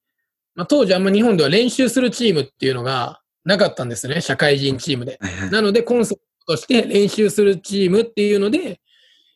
[0.59, 5.21] まあ、当時あんま日本では練習するチームっていうのがなかったんですね、社会人チームで。
[5.53, 8.81] なので、コンセプトとして練習するチームっていうので、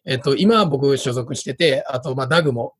[0.05, 2.75] えっ、ー、と、今は僕所属してて、あと、まあ、ダグも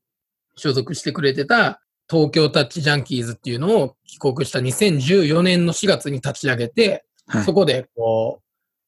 [0.57, 8.41] 所属してくれてた、東京タッチジャンキーズっていうのを帰国した2014年の4月に立ち上げて、はい、そこでこ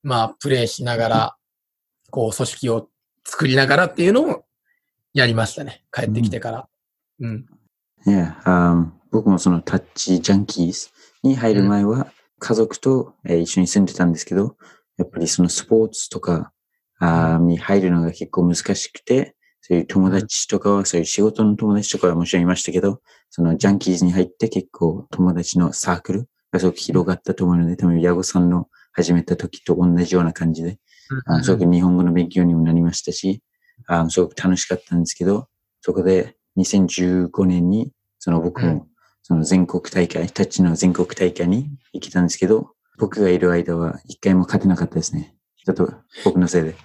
[0.04, 1.36] う、まあ、プレイしながら、
[2.12, 2.90] こう、組織を
[3.24, 4.44] 作りながらっていうのを
[5.14, 5.86] やりましたね。
[5.94, 6.68] 帰ってきてから。
[7.22, 7.46] うん。
[8.06, 10.90] いや、um, 僕もそのタッチジャンキーズ
[11.24, 14.58] に入る前は、家族と、えー、一緒に住んでたんですけど、
[14.98, 16.52] やっぱりそのスポーツとか
[17.00, 23.00] あに入るのが結構難しくて、そういう友達とかは、そういう仕事の友達とかはもちろんいましたけど、
[23.30, 30.78] そのジャンキーズに入って結構友達のサークルがすごく広がったと思うので、多分、ヤゴさんの始めた時と同じような感じで、
[31.26, 33.42] あすごく日本語の勉強にもなりましたし、
[33.88, 35.48] あすごく楽しかったんですけど、
[35.80, 38.88] そこで2015年に、その僕も、
[39.28, 45.36] その全国大会、タッチの全国大会に行けたんですけど、僕がいる間は一回も勝てなかったですね。
[45.66, 45.92] ちょっと
[46.24, 46.76] 僕のせいで。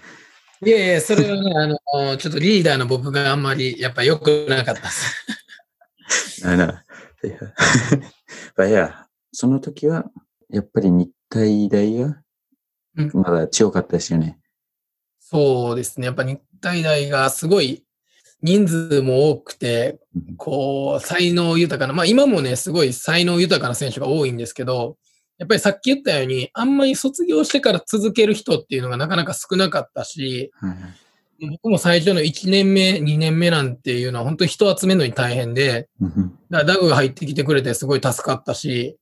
[0.64, 1.76] いやいや、それはね、あの、
[2.16, 6.48] ちょっとリーダーの僕があんまり、やっぱ良くなかったです。
[6.48, 6.72] あの、
[8.66, 10.06] いや、その時は、
[10.48, 12.22] やっぱり日体大が、
[13.12, 14.30] まだ強かったですよね、う
[15.36, 15.38] ん。
[15.42, 16.06] そうですね。
[16.06, 17.84] やっぱ日体大がすごい
[18.42, 19.98] 人数も多くて、
[20.36, 24.96] こう、才能豊かな、まあ今もね、すごい才能豊かな選手が多いんですけど、
[25.38, 30.50] やっぱりさっき言ったように、あんまり卒業してから続ける人っていうのがなかなか少なかったし、
[31.40, 35.88] 僕も最初の1年目、2年目なんていうのは本当に人集めるのに大変で、
[36.50, 38.98] だダグが入ってきてくれてすごい助かったし、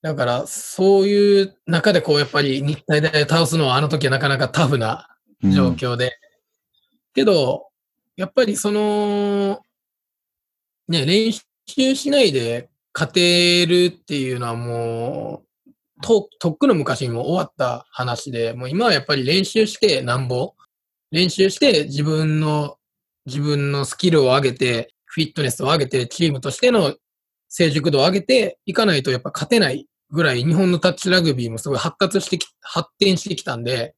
[0.00, 5.08] だからそういう中でこうやっぱり日体大倒すのはあの時はなかなかタフな
[5.42, 6.10] 状況で、うん、
[7.14, 7.68] けど、
[8.16, 9.60] やっぱりその、
[10.88, 15.70] ね、練習しないで勝てるっていうのはもう、
[16.02, 20.54] と、とっくの昔にも終わった話で、もう今はやっぱり練習してなんぼ、
[21.10, 22.76] 練習して自分の、
[23.26, 26.94] 自分のスキルを上げて、フィットネスを上げて、チームとしての
[27.48, 33.94] 成熟度を上げていかないとやっぱ勝てないぐらい日本のタッチラグビーもすごい発達してき、発展してきたんで、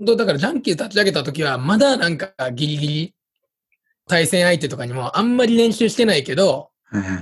[0.00, 3.14] だからジャンキー立ち上げた時はまだなんかギリギリ
[4.08, 6.70] 対戦相手とかにもあんまり練習してないけど、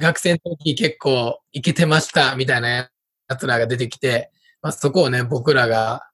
[0.00, 2.88] 学生の時結構いけてましたみたいな
[3.28, 4.30] 奴らが出てきて、
[4.62, 6.08] まあ、そこをね、僕らが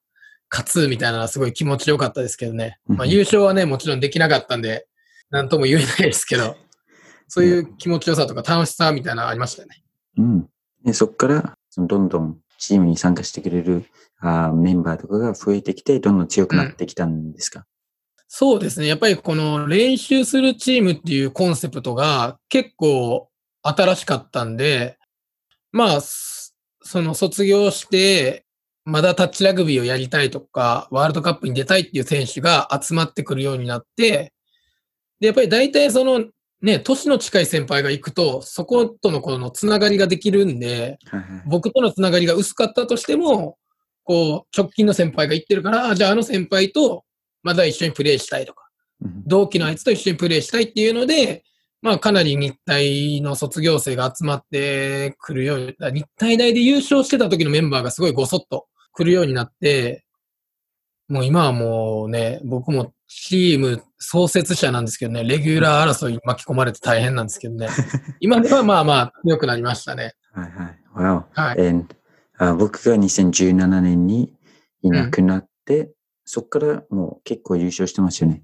[0.50, 2.78] 勝つみたいなのはすごい気持ちよかったですけどね。
[2.86, 4.86] まあ、優勝はね、もちろんできなかったんで、
[5.30, 6.56] なんとも言えないですけど、
[7.28, 9.82] そういう気持ちよさとか楽しさみたいなのありましたね。
[10.18, 10.48] うん。
[10.84, 13.86] でそこから、どんどんチームに参加してくれる
[14.20, 17.64] あメンバーとかが増えてきて、どんどん強くなってきたんですか、うん、
[18.34, 18.86] そうですね。
[18.86, 23.28] やっぱりこの練習するチームっていうコンセプトが結構
[23.62, 24.96] 新しかったんで、
[25.70, 28.46] まあ、その卒業して、
[28.86, 34.32] まだタッチラグビーをやりたいとか、ワールドカップに出たいっていう選手が集まってくるようになって、
[35.20, 36.24] で、やっぱり大体その、
[36.62, 40.98] ね、年の近い先輩が行くと、そことのこのつながりができるんで、
[41.44, 43.58] 僕とのつながりが薄かったとしても、
[44.04, 47.04] こう、直近の先輩が言ってるから、あじゃああの先輩と
[47.42, 48.68] また一緒にプレイしたいとか、
[49.04, 51.42] うん同期のあいつと一緒にプレイしたいっていうので、
[51.80, 60.04] まあかなり日体の卒業生が集まってくるように、日体大で優勝してた時のメンバーがすごいごそっと来るようになって、
[61.08, 67.68] もう今はもうね、僕もチーム創設者なんですけどね、レギュラー争いに巻き込まれて大変なんですけどね。
[68.20, 70.14] 今ではまあまあ良くなりましたね。
[70.32, 70.78] はいはい。
[70.94, 71.24] Wow.
[71.32, 71.68] はい。
[71.68, 71.94] And
[72.38, 74.32] あ僕が2017年に
[74.82, 75.92] いなくなって、
[76.24, 78.42] そっからもう結構優勝してますよね。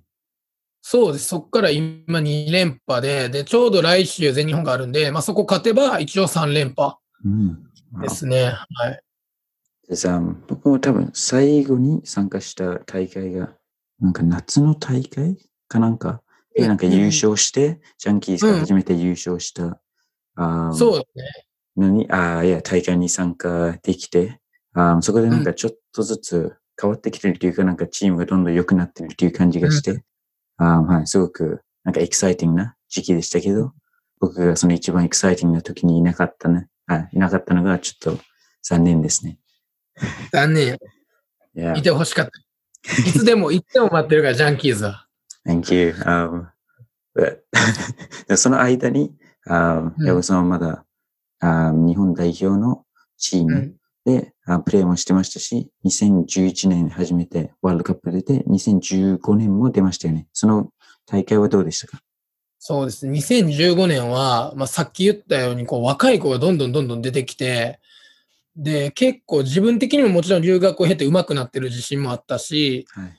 [0.82, 1.26] そうです。
[1.26, 7.68] そこから今2連覇で、で、ちょうど来週全日本があるんで、まあそこ勝てば一応3連覇うん。
[8.00, 8.54] ですね。
[8.74, 9.00] はい。
[9.88, 13.54] でさ、僕も多分最後に参加した大会が、
[14.00, 15.36] なんか夏の大会
[15.66, 16.22] かなんか、
[16.54, 19.80] でなんか優勝して、ジャンキーズが初めて優勝した、
[20.36, 21.46] あーそうですね。
[21.76, 24.40] のに、ああ、いや、大会に参加できて、
[24.74, 30.04] あーそこでなんかちょっとずつ変わってきてるというか、なんかチームがどんどん良くなってるという感じがして、
[30.58, 33.72] あーはい、すごくなんかエキサイティングな時期でしたけど、
[34.20, 38.22] 僕がその一番エキサイティングな時にいなかったね、あいなかったのがちょっと
[38.62, 39.38] 残念ですね。
[40.32, 40.78] 残念。
[41.54, 42.30] いやい、てほしかった。
[43.02, 45.06] いつでも、いつでも待ってるから、ジャンキーズは。
[45.46, 45.90] Thank you.
[46.04, 46.46] Um,
[47.16, 47.38] but
[48.28, 49.12] で その間に、
[49.48, 50.84] um, うん矢部さんはまだ、
[51.42, 52.84] um, 日本代表の
[53.16, 53.76] チームうん。
[54.08, 60.28] で、あプレーもしてましたし、2011年に初めてワールドカップ出て、2015年も出ましたよね。
[60.32, 60.70] その
[61.04, 62.00] 大会はどうでしたか？
[62.58, 63.18] そうですね。
[63.18, 67.80] 2015年は、まあ、さっき言ったように、こう、若い子がどんどんどんどん出てきて、
[68.56, 73.18] で、結構自分的にももちろん留学を経て上手くなってる自信もあったし、はい。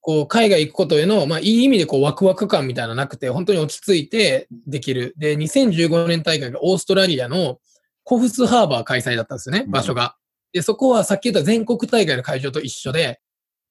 [0.00, 5.14] こう、海外行くことへの、まあ、いい意味でこう、ワクワク感みたいなのなくて、本当に落ち着いてできる。
[5.16, 7.58] で、2015年大会がオーストラリアの
[8.04, 10.16] コフスハーバー開催だったんですよね、うん場所が。
[10.52, 13.20] で、そこはさっき言った全国大会の会場と一緒で、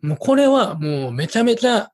[0.02, 1.92] もうこれはもうめちゃめちゃ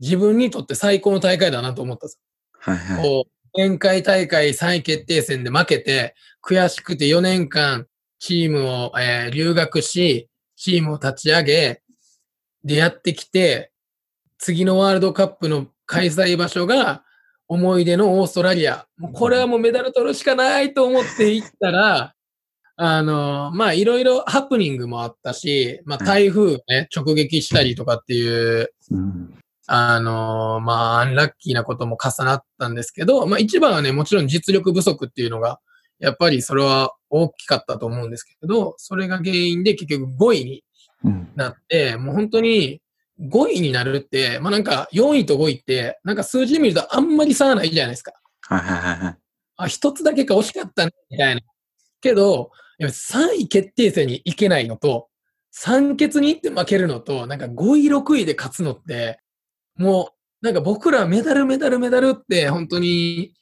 [0.00, 2.20] 自分にとって最高の大会だなと思ったんです。
[2.58, 3.02] はいはい。
[3.02, 7.86] こう、前回大会3位決定戦で負けて、悔しくて4年間
[8.18, 11.82] チームを、えー留学し、チームを立ち上げ、
[12.64, 13.70] でやってきて、
[14.38, 17.04] 次のワールドカップの開催場所が
[17.46, 18.86] 思い出のオーストラリア。
[18.98, 22.15] もうこれはもうメダル取るしかないと思って行ったら、
[22.76, 29.34] あの、まあいろいろハプニングもあったし、まあ台風ね、直撃したりとかっていううん。
[29.68, 35.58] あのーまあ、アンラッキーなことも重なったんですけど、まあ一番はね、もちろん実力不足っていうのが、
[35.98, 40.64] やっぱりそれは大きかったと思うんですけど、それが原因で結局5位に
[41.04, 41.28] うん。
[41.34, 42.80] なって、もう本当に
[43.20, 48.12] 5位になるって、まあなんか4位と5位って、なんか数字見るとあんまり差はないじゃないですか。
[48.42, 49.16] はいはいはいはい。
[49.56, 51.40] あ、一つだけか惜しかったね、みたいな。
[52.00, 55.08] けど、やっぱ3位決定戦に行けないのと、
[55.54, 59.20] 3決に行って負けるのと、なんか5位、6位で勝つのって、
[59.76, 60.10] も
[60.42, 63.32] う、なんか僕らメダル、メダル、メダルって本当に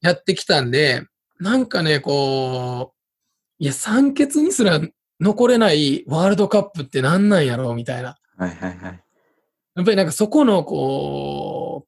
[0.00, 1.02] やってきたんで、
[1.40, 4.80] なんかね、こう、いや、3決にすら
[5.20, 8.16] 残れないワールドカップってなんなんやろうみたいな。
[8.36, 9.02] はいはいはい。
[9.74, 11.86] やっぱりなんかそこの、こ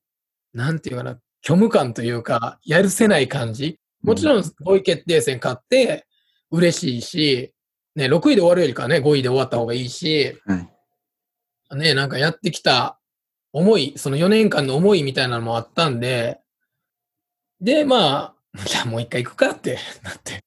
[0.54, 3.78] う、なんていうかな、虚無感というか、やるせない感じ。
[4.02, 6.06] もちろん5位決定戦勝って
[6.50, 7.54] 嬉しいし、
[7.96, 11.76] ね、6位で終わるよりかはね、5位で終わった方がいいし、はい。
[11.76, 12.98] ね、なんかやってきた
[13.52, 16.40] 思い、その4年間の思いみたいなのもあったんで、
[17.60, 20.44] で、まあ、じゃあもう一回行くかって なって。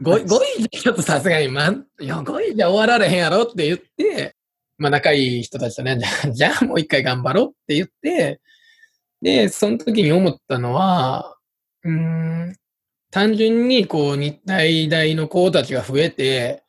[0.00, 4.36] 5, 位5位じゃちょっとさすがに、まあ、いや、5位じゃ終わられへんやろって言って、
[4.78, 8.40] まあ仲いい人たちとね、じゃあ、 じゃあもう一回頑張ろうって言って、
[9.20, 11.36] で、その時に思ったのは、
[11.82, 12.56] うーん、
[13.10, 16.62] 単純にこう日体大の子たちが増えて、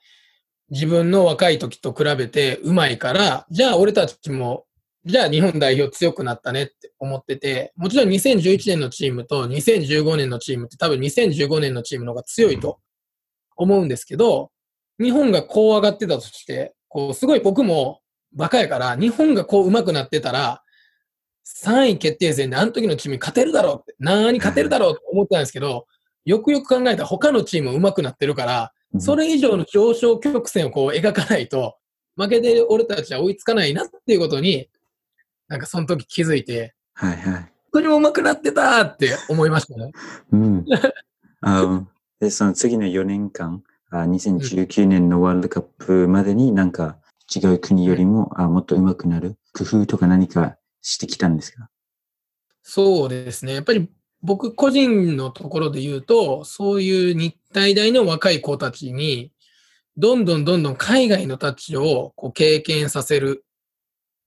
[0.69, 4.65] 自分の若い時と比べて上手いから、じゃあ俺たちも、
[5.06, 12.80] じゃあ日本代表強くなったねって思ってて、もちろん2011年のチームと2015年のチームって多分2015年のチームの方が強いと
[13.56, 14.52] 思うんですけど、
[15.02, 18.01] 日本がこう上がってたとして、こうすごい僕も
[18.34, 20.61] バカやから、日本がこう上手くなってたら、
[21.63, 25.88] 3位決定戦であの時のチームに勝てるだろうって、何に勝てるだろうと思ってたんですけど、
[26.26, 31.78] よくよく考えたら他のチーム上手くなってるから、それ以上の上昇曲線をこう描かないと、
[32.15, 34.70] 負けて俺たちは追いつかないなっていうことに、
[35.47, 37.34] なんかその時気づいて、はいはい。
[37.34, 39.91] 本当に上手くなってたって思いましたね。
[40.34, 40.65] うん。
[41.41, 41.84] あ
[42.20, 46.97] で、その次の4年間、あ2019年のワールドカップまでになんか
[47.34, 51.70] 違う国よりも、あもっと上手くなる工夫とか何かしてきたんですか？
[52.63, 53.53] そうですね。
[53.53, 53.89] やっぱり
[54.22, 59.32] 僕個人のところで言うと、そういう日体大の若い子たちに
[59.97, 63.43] どんどんどんどん海外のタッチをこう経験させる。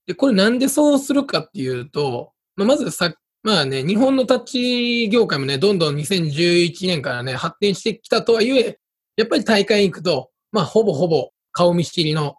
[0.05, 3.13] で、これなんでそうするかっていうと、まあ、まずさ、
[3.43, 8.79] まあね、日本のタッチ業界もね、どんどん2011年からね、発展してきたとはいえ、
[9.15, 12.35] やっぱり大会に行くと、まあ、ほぼほぼ顔見知りの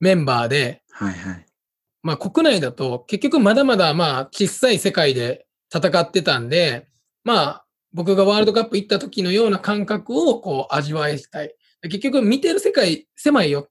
[0.00, 1.46] メンバーで、はいはい。
[2.02, 6.88] まあ、国内だと結局まだまだまあ、小さい世界で戦ってたんで、
[7.24, 11.54] まあ、僕がワールドカップ行った時のような感覚をこう味わいたい。
[11.82, 13.68] 結局見てる世界狭いよ。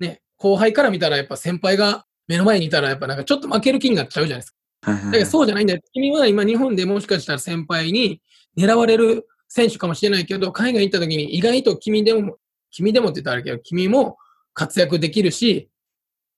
[0.00, 4.56] ね、後輩から見たらやっぱ先輩が目の前にいたらやっぱなんかちょっと負ける気になっちゃうじゃないですか。
[4.92, 5.80] だけどそうじゃないんだよ。
[5.92, 8.20] 君は今日本でもしかしたら先輩に
[8.56, 12.38] 狙われる選手かもしれないけど、海外行った時に意外と君でも、
[12.70, 14.18] 君でもって言ったらあれだけど、君も
[14.54, 15.70] 活躍できるし、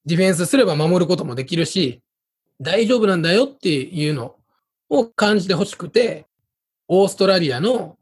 [0.05, 2.03] ディフェンスすれば守ることもできるし、
[2.61, 4.37] 大丈夫なんだよっていうの
[4.89, 6.27] を感じてほしくて、
[6.89, 7.97] オーストラリアの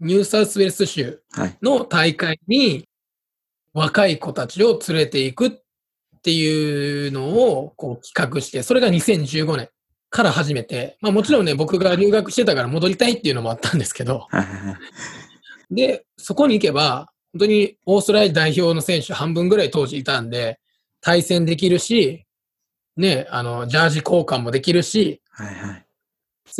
[0.00, 1.58] ニューサウスウェルス州はい。
[1.60, 2.88] の大会に
[3.74, 5.50] 若い子たちを連れていくっ
[6.22, 9.68] ていうのをこう企画して、それが2015年
[10.08, 14.26] から始めて、まあもちろんね、僕が留学してたから戻りたいっていうのもあったんですけど。
[15.70, 20.58] で、そこに行けば、本当にオーストラリア代表の選手半分ぐらい当時いたんで、
[21.00, 22.26] 対戦できるし、
[22.96, 25.86] ね、あの、ジャージ交換もできるし、はいはい。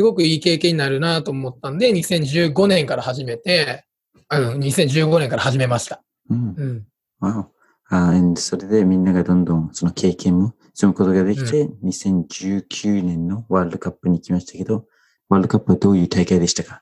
[0.01, 3.85] すごくいい経験になるなと思ったんで、2015年から始めて、
[4.29, 6.01] あの、2015年から始めました。
[6.27, 6.55] うん。
[6.57, 6.87] うん。
[7.19, 7.51] わ
[7.91, 7.95] お。
[7.95, 14.85] あーそれでみんながどんどんその経験も積むことができて、2019年のワールドカップに行きましたけど、
[15.29, 16.81] ワールドカップはどういう大会でしたか？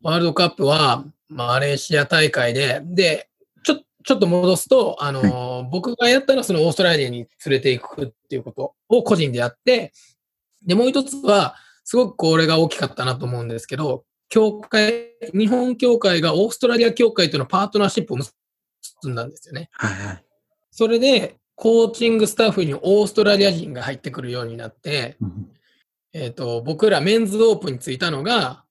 [0.00, 3.28] ワールドカップは、マレーシア大会で、で、
[3.64, 9.92] ちょ、ちょっと戻すと、あのー僕がやったのはそのオーストラリアに連れて行くっていうことを個人でやって、
[10.66, 18.32] で、もう一つは、すごくこれが大きかったなと思うんですけど、協会、日本協会がオーストラリア協会とのパートナーシップを結
[19.08, 19.68] んだんですよね。
[19.72, 20.24] はいはい。
[20.70, 25.50] それで、コーチングスタッフにオーストラリア人が入ってくるようになって、うん
[26.14, 28.64] えっ、と、僕らメンズオープンに着いたのが、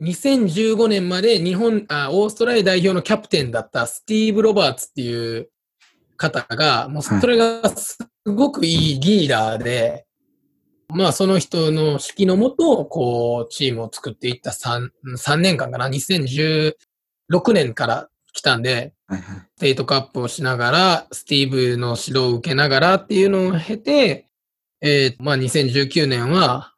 [0.00, 5.50] 2015年まで日本あ、オーストラリア代表のキャプテンだったスティーブ・ロバーツっていう
[6.16, 10.06] 方が、もうそれがすごくいいリーダーで、
[10.94, 16.74] まあその人の指揮のもと、こう、チームを作っていった3、3年間かな、2016
[17.52, 19.36] 年から来たんで、はいはい。
[19.56, 24.28] ステートカップをしながら、スティーブの指導を受けながらっていうのを経て、
[24.80, 26.72] えーまあ2019年は、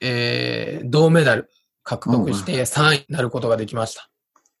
[0.00, 1.48] えー銅メダル
[1.82, 4.10] 獲得して3位になることができました。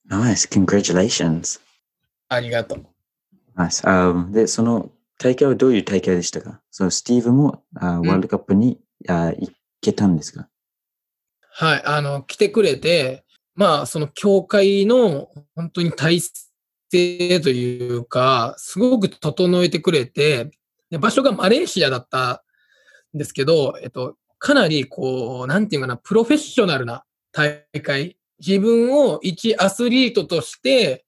[0.08, 0.48] Nice.
[0.48, 1.60] Congratulations.
[2.28, 2.86] ありがとう。
[3.56, 4.30] Nice.
[4.30, 6.60] で、その大会はどういう大会でしたか？
[6.70, 8.78] そのスティーブもあーワールドカップに、
[9.08, 10.48] あー行けたんですか？
[11.52, 13.24] はい、あの、来てくれて、
[13.54, 20.50] まあ、その教会の本当に体制というか、すごく整えてくれて、
[20.90, 22.44] で場所がマレーシアだった
[23.14, 28.18] んですけど、えっと、かなりこう、なんていうかな、プロフェッショナルな大会。
[28.38, 31.06] 自分を一アスリートとして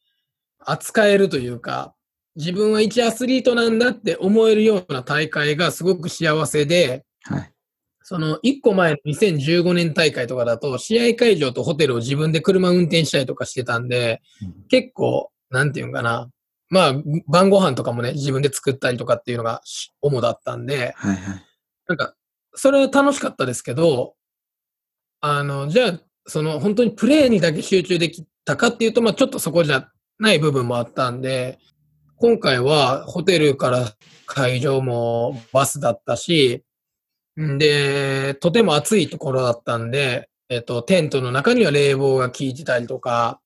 [0.60, 1.94] 扱えるというか、
[2.36, 7.52] 自分は一アスリートなんだって思えるような大会がすごく幸せで、はい。
[8.08, 14.22] その1個前の2015年大会とかだと、試合会場とホテルを自分で車運転したりとかしてたんで、
[14.70, 16.30] 結構、なんていうんかな。
[16.70, 16.94] まあ、
[17.26, 21.44] 晩ご飯とかもね、自分で作ったりとかっていうのがし主だったんで、はいはい。
[21.86, 22.14] なんか、
[22.54, 24.14] それは楽しかったですけど、
[25.20, 29.86] あの、じゃあ、その本当にプレーにだけ集中できたかっていうと、まあちょっとそこじゃ
[30.18, 31.58] ない部分もあったんで、
[32.16, 33.92] 今回はホテルから
[34.24, 36.67] 会場もバスだったし、ん
[37.38, 43.40] で、とても暑いところだったんで、えっと、テントの中には冷房が効いてたりとか、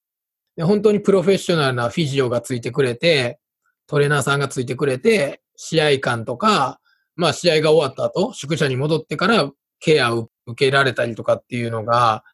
[0.58, 3.38] 本当にプロフェッショナルなフィジオがついてくれて、
[3.86, 6.80] トレーナーさんがついてくれて、試合感とか、
[7.16, 12.24] まあ試合が終わった後、宿舎に戻ってからケアを受けられたりとかっていうのが、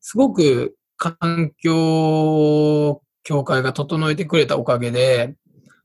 [0.00, 5.36] すごく環境協会が整えてくれたおかげで、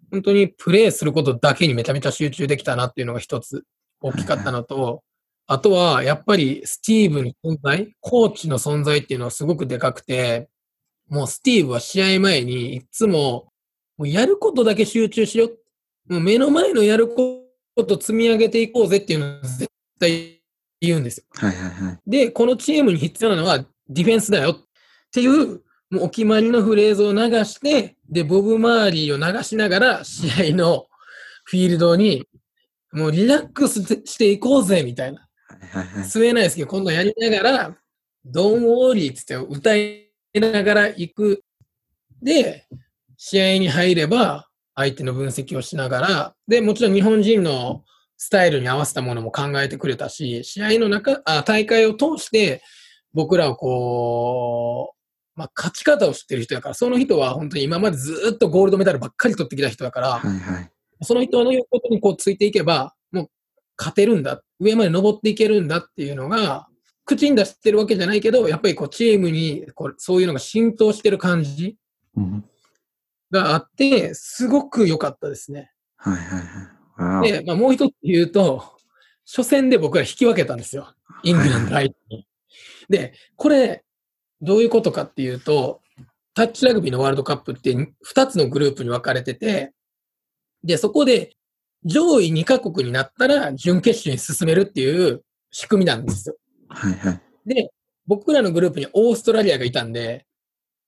[0.09, 3.63] 本当にプレーすることだけにめちゃめちゃ集中できたなっていうのが一つ
[4.01, 5.03] 大きかったのと、
[5.47, 10.49] あとはやっぱりスティーブの存在、コーチの存在っていうのはすごくでかくて、
[11.09, 13.51] もうスティーブは試合前にいつも、
[13.97, 15.49] もうやることだけ集中しろ。
[16.09, 17.43] もう目の前のやるこ
[17.75, 19.67] と積み上げていこうぜっていうのを絶
[19.99, 20.41] 対
[20.79, 21.25] 言うんですよ。
[21.33, 21.99] はいはいはい。
[22.07, 24.57] で、このチームに必要なのはディフェンスだよっ
[25.11, 30.87] ていう、もうお決まりのフレーズを流して、で、ボブ・マーリーを流しながら試合の
[31.43, 32.25] フィールドに、
[32.93, 35.27] もうリラックスしていこうぜみたいな。
[36.03, 37.77] 吸えないですけど、今度やりながら、
[38.25, 41.43] ドン・ウォーリーってって歌いながら行く。
[42.21, 42.67] で、
[43.17, 47.83] 試合に入れば、相手の分析をしながら、で、もちろん日本人の
[48.17, 52.61] スタイルに合わせたものも考えてくれたし、試合の中、あ大会を通して
[53.13, 60.71] 僕らをこう、まあ、勝ち方を知ってる人やから、その人は本当に今までずっとゴールドメダルばっかり取ってきた人だから、はいはい。
[61.01, 63.29] その人の言うことにこうついていけば、もう
[63.77, 66.67] 勝てるんだ、上まで登っていけるんだっていうのが、
[67.05, 71.77] 口に出してるわけじゃないけど、やっぱりこうチームにこうそういうのが浸透してる感じ
[72.15, 72.43] うん
[73.31, 75.71] があって、すごく良かったですね。
[75.95, 76.19] はいは
[76.99, 77.31] いはい。
[77.31, 78.77] で、まあ、もう一つ言うと、
[79.25, 80.93] 初戦で僕ら引き分けたんですよ。
[81.23, 82.27] イングランド相手に。
[82.89, 83.83] で、これ、
[84.41, 85.81] どういうことかっていうと、
[86.33, 89.71] タッチラグビーのワールドカップって2つのグループに分かれてて、
[90.63, 91.35] で、そこで
[91.85, 96.35] 上位2カ国になったら準決勝に進めるっていう仕組みなんですよ。
[96.69, 97.21] はいはい。
[97.45, 97.71] で、
[98.07, 100.25] 僕らのグループにオーストラリアがいたんで、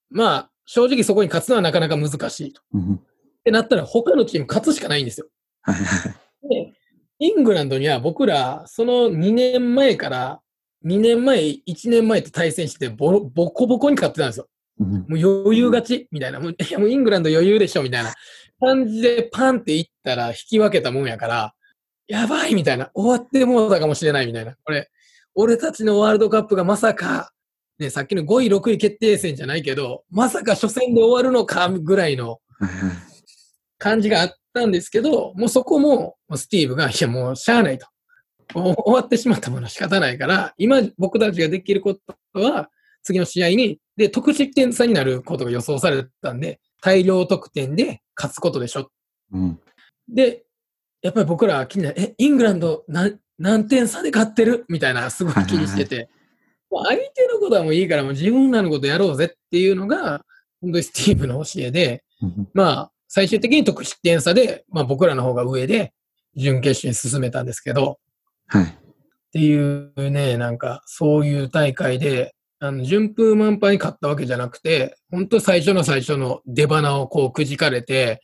[0.10, 2.62] まあ、正直そこに勝つのはなかなか難しいと。
[2.74, 3.00] うん
[3.44, 5.28] ってなったら他のチーム勝つしかないんですよ。
[5.64, 6.48] はいはい。
[6.48, 6.74] で、
[7.20, 10.40] イングランドには僕ら、その2年前から、
[10.86, 14.48] 2年前、1年前って対戦してボコボコに勝ってたんですよ。
[14.80, 16.40] うんもう余裕勝ちみたいな。
[16.40, 18.14] もういや、もうイングランド余裕でしょみたいな
[18.64, 21.54] 感じでパンっていったら引き分けたもんやから、
[22.08, 22.92] やばいみたいな。
[22.94, 24.56] 終わってもうたかもしれないみたいな。
[24.64, 24.90] これ、
[25.36, 27.32] 俺たちのワールドカップがまさか、
[27.80, 32.40] ね、さっきの5位、6位決定戦じゃないけど、まさか初戦で終わるのかぐらいの。
[33.80, 37.88] 感じがあったんですけど、もうそこも、スティーブが、いやもうしゃあないと。
[38.54, 42.70] 終わってしまったものは仕方ないから、今僕たちができることは、
[43.02, 48.90] 次の試合に、で、得失点差になることが予想されたんで、大量得点で勝つことでしょ。
[49.32, 49.60] うん。
[50.10, 50.44] で、
[51.02, 54.66] やっぱり僕らは気になる、え、イングランド何何点差で勝ってる？
[54.68, 56.10] みたいな、すごい気にしてて、
[56.70, 60.26] もう相手のことはもういいから、もう自分らのことやろうぜっていうのが、
[60.62, 65.94] 本当にスティーブの教えで、うんまあ、最終的に得失点差で、まあ僕らの方が上で、
[66.36, 68.00] 準決勝に進めたんですけど、
[68.48, 68.66] はい。
[68.66, 68.68] っ
[69.32, 72.33] ていうね、なんか、そういう大会で、
[72.64, 78.22] あの、順風満帆に勝ったわけじゃなくて、本当最初の最初の出花をこうくじかれて、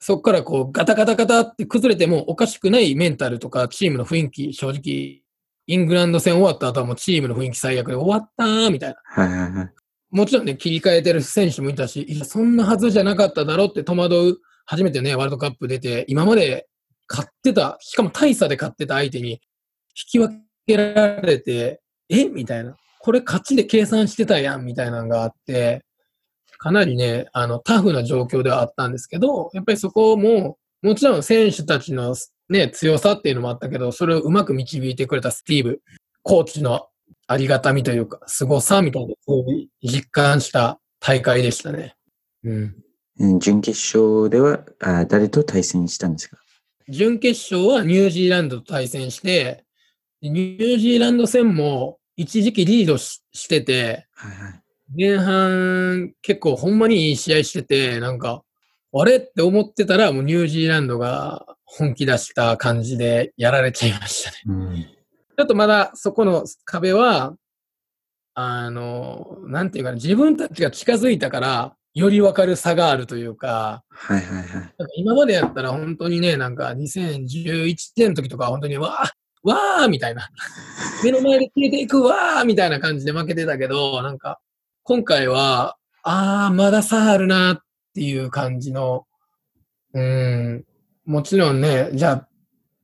[0.00, 5.22] そこからこうガタガタガタって崩れてもおかしくないメンタルとかチームの雰囲気、正直、
[5.68, 9.70] イングランド戦終わった後はもうチームの雰囲気最悪で終わったーみたいな。
[10.10, 16.66] もちろんね、切り替えてる選手もいたし、いや、そんなはずじゃなかっただろうって戸惑う、初めてね、ワールドカップ出て、今まで
[17.08, 19.38] 勝ってた、しかも大差で勝ってた相手に引
[20.10, 22.24] き分けられて、え？
[22.28, 22.76] みたいな。
[23.04, 25.84] これ勝ちで計算してたやん、みたいなのがあって、
[26.56, 32.16] かなりね、あの、タフな状況ではあったんですけど、やっぱりそこも、もちろん選手たちの
[32.48, 35.82] ね、強さっていうのもあったけど、それをうまく導いてくれたスティーブ、
[36.22, 36.86] コーチの
[37.26, 39.14] ありがたみというか、凄さみたいな、
[39.82, 41.96] 実感した大会でしたね。
[42.42, 42.74] うん。
[43.20, 46.38] うん準決勝ではあ誰と対戦したんですか？
[46.88, 49.64] 準決勝はニュージーランドと対戦して、
[50.22, 54.64] でニュージーランド戦も一時期リードししてて、はいはい。
[54.96, 58.42] 前半結構ほんまにいい試合してて、なんか、
[58.96, 64.36] あれって思ってたらもうニュージーランドが本気出した感じでやられちゃいましたね。
[64.46, 64.82] うん。
[64.82, 67.34] ちょっとまだそこの壁は、
[68.34, 74.74] あの、なんていうかな、自分たちが近づいたから、よりわかる差があるというか、はいはいはい。
[74.96, 79.10] 今までやったら本当にね、なんか2011年の時とかは本当にわー、
[79.44, 80.28] わーみたいな。
[81.04, 84.40] 目の前で消えていくわーみたいな感じで負けてたけど、なんか
[84.82, 87.58] 今回は、あー、まだ差あるなっ
[87.94, 89.06] ていう感じの、
[89.92, 90.64] うん、
[91.06, 92.28] もちろんね、じゃあ、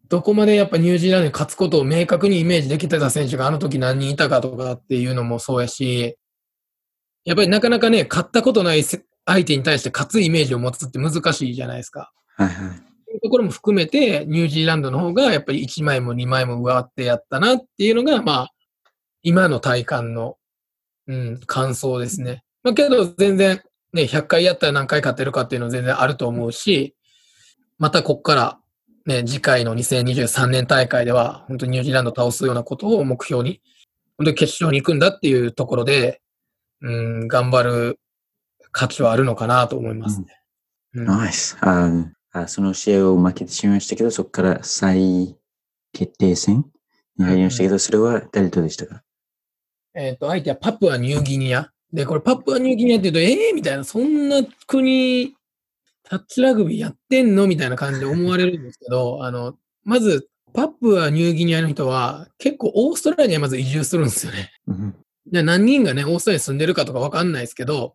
[0.08, 6.16] どこまでやっぱニュージーランドに勝つことを明確にイメージできてた選手があの時何人いたかとかっていうのもそうやし、
[7.24, 12.12] やっぱりなかなかね、勝ったことない相手に対して勝つイメージを持つって難しいじゃないですか。
[12.36, 12.89] はいはい。
[13.12, 18.52] いうところも含めて、ニュージーランドの方がやっぱり1枚も2枚も上回ってやったなっていうのが、まあ、
[19.22, 20.36] 今の体感の、
[21.06, 22.42] うん、感想ですね。
[22.62, 26.94] まあけど全然、ね、100回やったら何回勝てるかっていうのは全然あると思うし、
[27.78, 28.58] またこっから、
[29.06, 33.60] ね、次回の2023年大会では、本当にニュージーランドを倒すようなことを目標に、
[34.18, 36.20] 本当に決勝に行くんだっていうところで、
[36.82, 38.00] うん、頑張る
[38.70, 40.26] 価値はあるのかなと思いますね。
[40.94, 41.56] うんナイス。
[42.32, 45.36] ああその試合を負けてしまいましたけど、そこから再
[45.92, 46.64] 決定戦
[47.16, 49.02] に入りましたけど、それは誰とでしたか？
[49.94, 51.70] えっ、と、相手はパプアニューギニア。
[51.92, 55.34] で、これパプアニューギニアって言うと、ええー、みたいな、そんな国、
[56.04, 57.48] タッチラグビーやってんの？
[57.48, 64.52] みたいな感じで思われるんですけど、 あの、まず、パプアニューギニアの人は、結構オーストラリアにまず移住するんですよね。
[64.68, 64.96] うん。
[65.26, 67.94] で何人がね、オーストラリアに住んでるかとかわかんないですけど、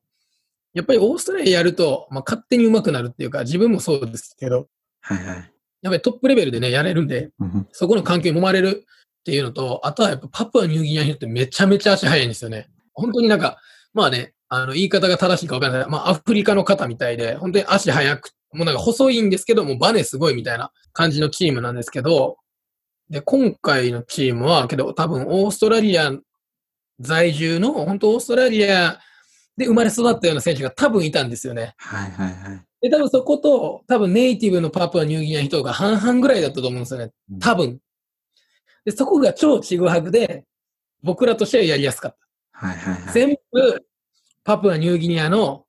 [0.76, 4.68] やっぱりオーストラリアやると、まあ、勝手に上手くなるっていうか、自分もそうですけど、
[5.00, 5.52] はいはい。
[5.82, 12.68] やっぱりトップレベルでね、やれるんで、うんそこの環境に揉まれるっていうのと、あとはやっぱパプアニューギニアの人ってめちゃめちゃ足速いんですよね。
[12.94, 13.58] 本当になんか、
[13.94, 15.90] まあね、あの、言い方が正しいかわからない。
[15.90, 22.38] まあ、アフリカの方みたいで、本当に足速く、もうなんか細いんですけど、もうバネすごいみたいな感じのチームなんですけど、
[23.10, 26.12] で、今回のチームは、けど多分オーストラリア
[27.00, 29.00] 在住の、本当オーストラリア
[29.58, 31.74] で生まれ育ったような選手が多分いたんですよね。
[31.78, 32.62] はいはいはい。
[32.82, 37.12] で、多分そこと、多分ネイティブのパプアニューギニアの人が半々ぐらいだったと思うんですよね。
[37.40, 37.80] 多分。
[38.84, 40.44] で、そこが超ちぐはぐで、
[41.02, 42.18] 僕らとしてはやりやすかっ
[42.52, 42.68] た。
[42.68, 43.14] はいはいはい。
[43.14, 43.86] 全部、
[44.44, 45.66] パプアニューギニアの、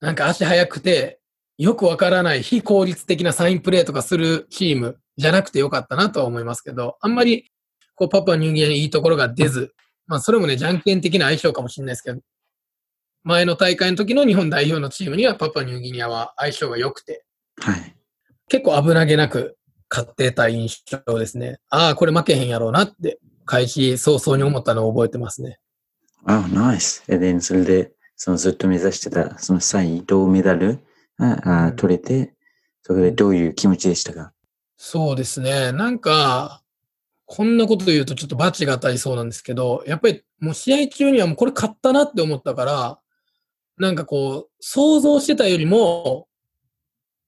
[0.00, 1.20] なんか足速くて、
[1.56, 7.50] よくわからない非効率的なサインプレーとかするチームじゃなくてよかったなとは思いますけど、あんまり、
[7.94, 9.72] こう、パプアニューギニアにいいところが出ず、
[10.06, 12.20] まあ、それもね、じゃんけん的な相性かもしれないですけど、
[13.24, 17.24] 前の大会の時の日本代表のチームにはパプアニューギニアは相性が良くて、
[17.58, 17.96] はい。
[18.48, 19.56] 結構危なげなく
[19.90, 21.58] 勝ってた印象ですね。
[21.70, 25.58] ああ、これ負けへんやろうなって、開始早々に思ったのを覚えてますね。
[26.26, 27.02] あ、ナイス。
[27.08, 30.80] え、で、それで、そのずっと目指してた、その3位、銅メダル
[31.18, 32.34] が、あうん取れて、
[32.82, 34.32] それでどういう気持ちでしたか？
[34.76, 35.72] そうですね。
[35.72, 36.62] なんか、
[37.24, 42.98] こんなこと言うとちょっとバチが当たりそうなんですけど、やっぱりもう試合中にはもうこれ勝ったなって思ったから、
[43.78, 46.28] なんかこう、想像してたよりも、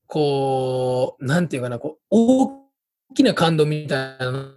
[0.06, 2.66] こう、なんていうかな、こう、大
[3.14, 4.52] きな感動みたいなの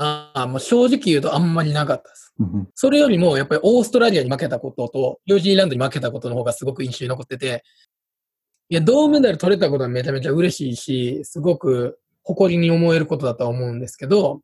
[0.00, 2.34] あまあ、正直言うとあんまりなかったです。
[2.38, 7.64] うんそれよりも、やっぱりオーストラリアに負けたことと、ニュージーランドに負けたことの方がすごく印象に残ってて、
[8.68, 14.40] いや、銅メダル取れたことはめちゃめちゃ嬉しいし、すごく誇りに思えることだとは思うんですけど、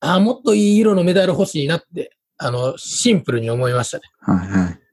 [0.00, 4.04] ああ、もっといい色のメダル欲しいなって、あの、シンプルに思いましたね。
[4.20, 4.83] はいはい。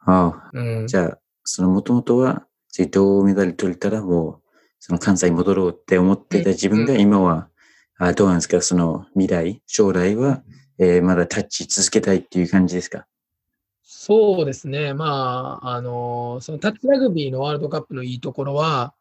[0.00, 0.86] あうん。
[0.86, 7.48] じゃあ、そのもともとは、次銅メダル取れたらもう、その関西に戻ろうって思ってた自分が今は、
[7.98, 8.62] あどうなんですか？
[8.62, 10.42] その未来、将来は、
[10.78, 13.06] えーまだタッチ続けたいっていう感じですか？
[13.82, 14.94] そうですね。
[14.94, 18.94] まあ、あの、そのタッチラグビーのワールドカップのいいところは、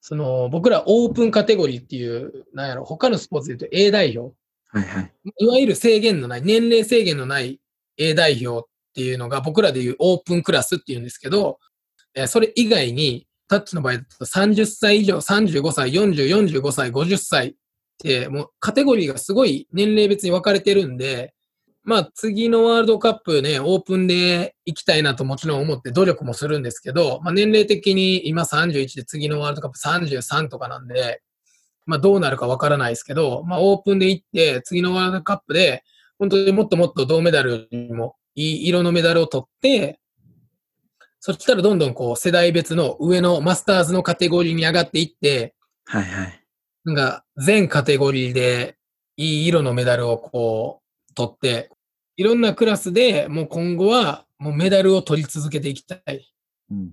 [0.00, 4.36] その、僕らオープンカテゴリーっていう、なんやろ、他のスポーツで言うと A 代表。
[4.68, 5.12] はいはい。
[5.38, 7.58] いわゆる制限のない、年齢制限のない
[7.96, 11.58] A 代表っていうのが僕らでいうオープンクラスっていうんですけど、
[12.14, 17.54] えそれ以外に、タッチの場合だと30歳以上、35歳、40、45歳、50歳っ
[17.98, 21.34] て、もうカテゴリーがすごい年齢別に分かれてるんで、
[21.82, 31.20] まあ次のワールドカップね、オープンで行きたいなともちろん思って努力もするんですけど、まあ年齢的に今31で次のワールドカップ33とかなんで、
[31.84, 35.82] まあどうなるかわからないですけど、まあオープンで行って、次のワールドカップで、
[36.18, 40.00] 本当にもっともっと銅メダルにもいい色のメダルを取って、
[41.20, 45.54] そしたらどんどんこう世代別の上のマスターズのカテゴリーに上がっていって、
[45.86, 46.40] はいはい。
[46.84, 48.76] なんか全カテゴリーで
[49.16, 51.70] いい色のメダルをこう取って、
[52.16, 56.30] いろんなクラスでもう今後はもうメダルを取り続けていきたい。
[56.70, 56.92] うん。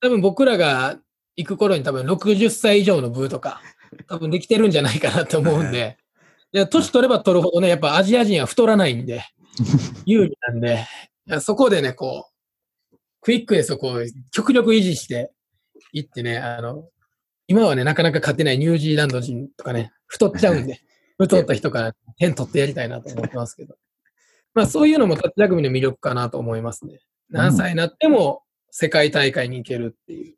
[0.00, 0.98] 多分僕らが
[1.36, 3.62] 行く頃に多分60歳以上の部とか、
[4.08, 5.96] 多分できてるんじゃないかなと思うんで、
[6.52, 9.24] いや、年取れば取るほどね、やっぱアジア人は太らないんで、
[10.06, 10.86] 有利なんで、
[11.40, 12.28] そこでね、こ
[12.92, 15.32] う、クイックレスをこう、極力維持して
[15.92, 16.88] いってね、あの、
[17.46, 20.80] 今はね、なかなか勝てないニュージーランド人とかね、太っちゃうんで、
[21.18, 23.76] 太った人から点取ってやりたいなと思ってますけど。
[24.54, 27.00] まあそういうのもタッチラグビーの魅力かなと思いますね。
[27.28, 30.36] 何歳になっても世界大会に行けるっていう。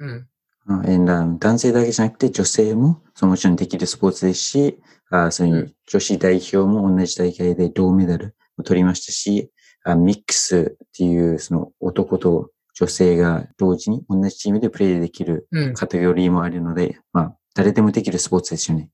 [0.00, 0.28] うん。
[0.68, 4.78] あえーな男性だけじゃなくて女性もそのもちろんできるスポーツですし、
[5.10, 9.50] あそういう女子代表も同じ大会で銅メダルを取りましたし、
[9.84, 15.74] あミックスっていうその男と女性が同時に同じチームでプレーできるうん。
[15.74, 18.90] カテゴリーもあるので、まあ誰でもできるスポーツですよね。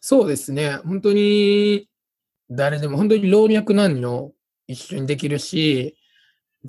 [0.00, 0.80] そうですね。
[0.84, 1.88] 本当に、
[2.50, 4.32] 誰でも、本当に老若男女
[4.66, 5.96] 一緒にできるし、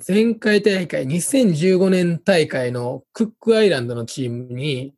[0.06, 4.94] 前回大会、2015年大会のクックアイランドのチームに、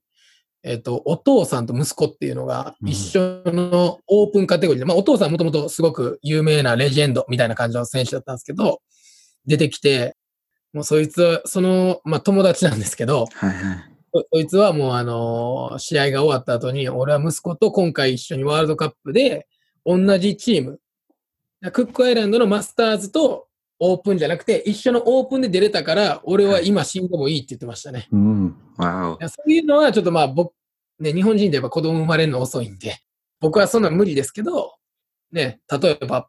[0.66, 8.80] えっ、と、お父さんと息子っていうのがうん一緒のオープンカテゴリーで、まあお父さんもともとすごく有名なレジェンドみたいな感じの選手だったんですけど、
[9.46, 10.16] 出てきて、
[10.72, 13.78] もうそいつは、その、まあ友達なんですけど、はいはい。
[14.12, 19.46] そそいつはもうあのー試合が終わった後に、俺は息子と今回一緒にワールドカップで、
[19.84, 20.80] 同じチーム、
[21.70, 23.45] クックアイランドのマスターズと
[23.78, 28.08] オープンじゃなくて、一緒のオープンで出れたから、俺は今死んでもいいって言ってましたね。
[28.10, 28.56] うん。
[29.28, 30.52] そういうのはちょっとまあ僕、
[30.98, 32.98] ね、日本人でやっぱ子供生まれるの遅いんで、
[33.40, 34.76] 僕はそんな無理ですけど、
[35.32, 36.28] ね、例えば、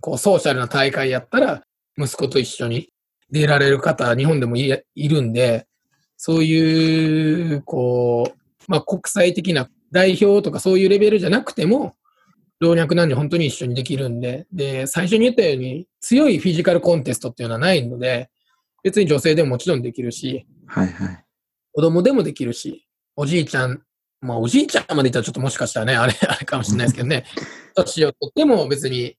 [0.00, 1.62] こうソーシャルな大会やったら、
[1.96, 2.92] 息子と一緒に
[3.30, 5.66] 出られる方、日本でもいいるんで、
[6.16, 11.94] そういう、こう、まあ、国際的な代表とかそういうレベルじゃなくても、
[12.60, 18.30] 老若男女本当に一緒にできるんで、で、最初に言ったように強いフィジカルコンテストっていうのはないので、
[18.82, 21.24] 別に女性でももちろんできるし、はいはい。
[21.72, 22.86] 子供でもできるし、
[23.16, 23.82] おじいちゃん、
[24.20, 27.24] まあおじいちゃんまでいったらちょっともしかしたらね、あれ、あれかもしれないですけどね、
[27.74, 29.16] 年を取っても別に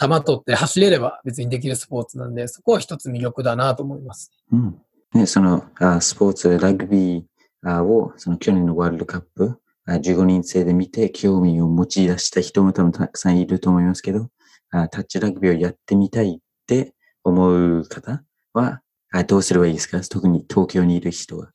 [0.00, 4.30] 球取って走れれば別にできるスポーツなんで、そこは一つ魅力だなと思います。
[4.52, 4.80] うん。
[5.12, 7.24] ね、その、あスポーツ、ラグビー
[7.68, 9.56] あを、その去年のワールドカップ、あ
[9.86, 14.28] 15人制で見て興味を持ち出した人も多分たくさんいると思いますけど、
[14.70, 18.22] タッチラグビーをやってみたいって思う方
[18.52, 18.82] は、
[19.28, 20.00] どうすればいいですか？
[20.00, 21.50] 特に東京にいる人は。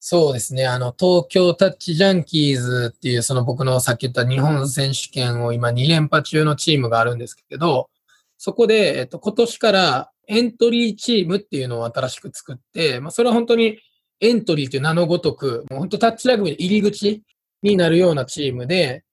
[0.00, 0.66] そうですね。
[0.66, 7.90] あの、東京タッチジャンキーズっていう、その僕のさっき言った日本選手権を今2連覇中のチームがあるんですけど、
[8.38, 13.78] そこで、えっと、今年からエントリーチームっていうのを新しく作って、まあ、それは本当に
[14.20, 17.22] エントリーという名のごとく、もう本当タッチラグビーの入り口
[17.62, 19.04] になるようなチームで、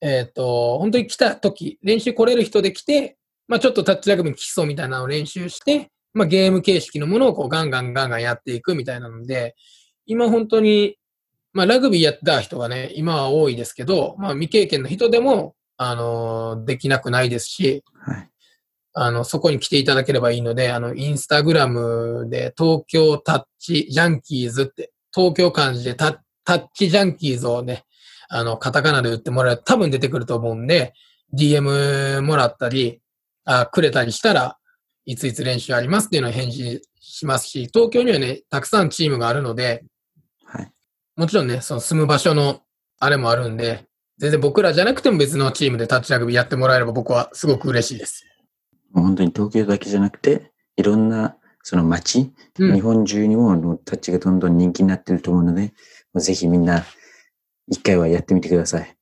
[0.00, 3.16] えっと、本当に来た時、練習来れる人で来て、
[3.48, 9.54] まあ、ちょっとタッチラグビーの基礎みたいなのを練習して、まあ、ゲーム形式のものをこうガンガンガンガンやっていくみたいなので、
[10.06, 10.96] 今本当に、
[11.52, 18.28] まあ、ラグビーやった人がね、今は多いですけど、まあ、未経験の人でも、あの、できなくないですし、はい。
[18.94, 27.84] あの、そこに来ていただければいいので、あの、インスタグラムで東京タッチジャンキーズって、東京漢字でタタッチジャンキーズをね、
[28.28, 30.94] あの、カタカナで打ってもらえる多分出てくると思うんで、
[31.34, 33.00] DM もらったり、
[33.44, 34.58] あ、くれたりしたら、
[35.04, 39.84] いついつ練習ありますっていうのを返事しますし、東京にはね、たくさんチームがあるので、
[40.44, 40.72] はい。
[41.16, 42.60] もちろんね、その住む場所の
[42.98, 43.86] あれもあるんで、
[44.18, 48.24] 全然僕らじゃなくても別のチームでタッチラグビーやってもらえれば僕はすごく嬉しいです。
[48.92, 55.72] もう本当に東京だけじゃなくて、いろんなその街、うん日本中にものタッチがどんどん人気になってると思うので、
[56.16, 56.84] ぜひみんな
[57.68, 58.96] 一回はやってみてください。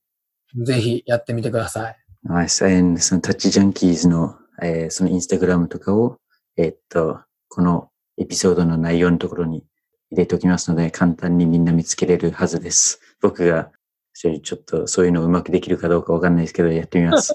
[0.63, 1.97] ぜひやってみてください。
[2.27, 6.19] はい、そのタッチジャンキーズの、えーそのインスタグラムとかを、
[6.57, 9.65] えーっと、このエピソードの内容のところに
[10.11, 12.99] 入れておきますので、簡単にみんな見つけれるはずです。
[13.21, 13.71] 僕が、
[14.13, 17.33] ちょっとそういうのをうまくできるかどうかわかんないですけど、やってみます。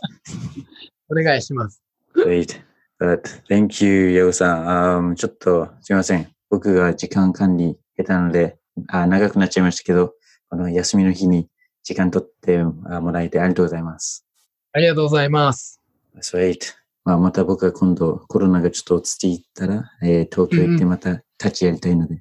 [1.10, 1.82] お願いします。
[2.14, 2.60] Great.
[3.00, 5.12] But thank you, ヤゴさん。
[5.12, 6.28] Um, ちょっとすいません。
[6.48, 8.56] 僕が時間管理下手なので、
[8.88, 10.14] あ長くなっちゃいましたけど、
[10.50, 11.48] この休みの日に
[11.82, 14.26] 時間取ってあもらえてありがとうございます。
[14.72, 15.80] ありがとうございます。
[16.20, 16.74] Sweet.
[17.04, 22.20] まあ、また僕は今度コロナがちょっと落ち着いたら、えー東京行ってまた立ちやりたいので、よ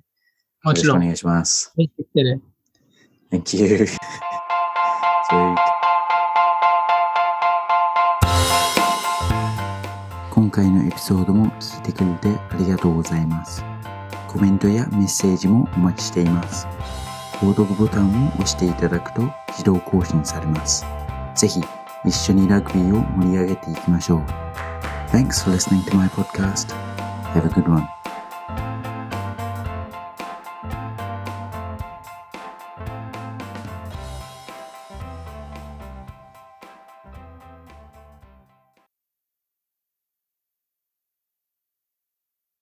[0.64, 1.00] もちろん。
[1.00, 1.74] ろしくお願いします。
[1.76, 2.40] ぜひ来てね。
[3.32, 3.86] Thank you.
[5.32, 5.56] Sweet.
[10.32, 13.64] 今回のエピソードも聞いてくれてありがとうございます。
[14.36, 16.68] コメントやメッセージもお待ちしています。
[17.40, 20.86] 購読ボタンを押していただくと自動更新されます。
[21.36, 21.62] ぜひ
[22.04, 24.20] 一緒にラグビーを盛り上げていきましょう。
[25.16, 26.76] Thanks for listening to my podcast.
[27.34, 27.95] Have a good one.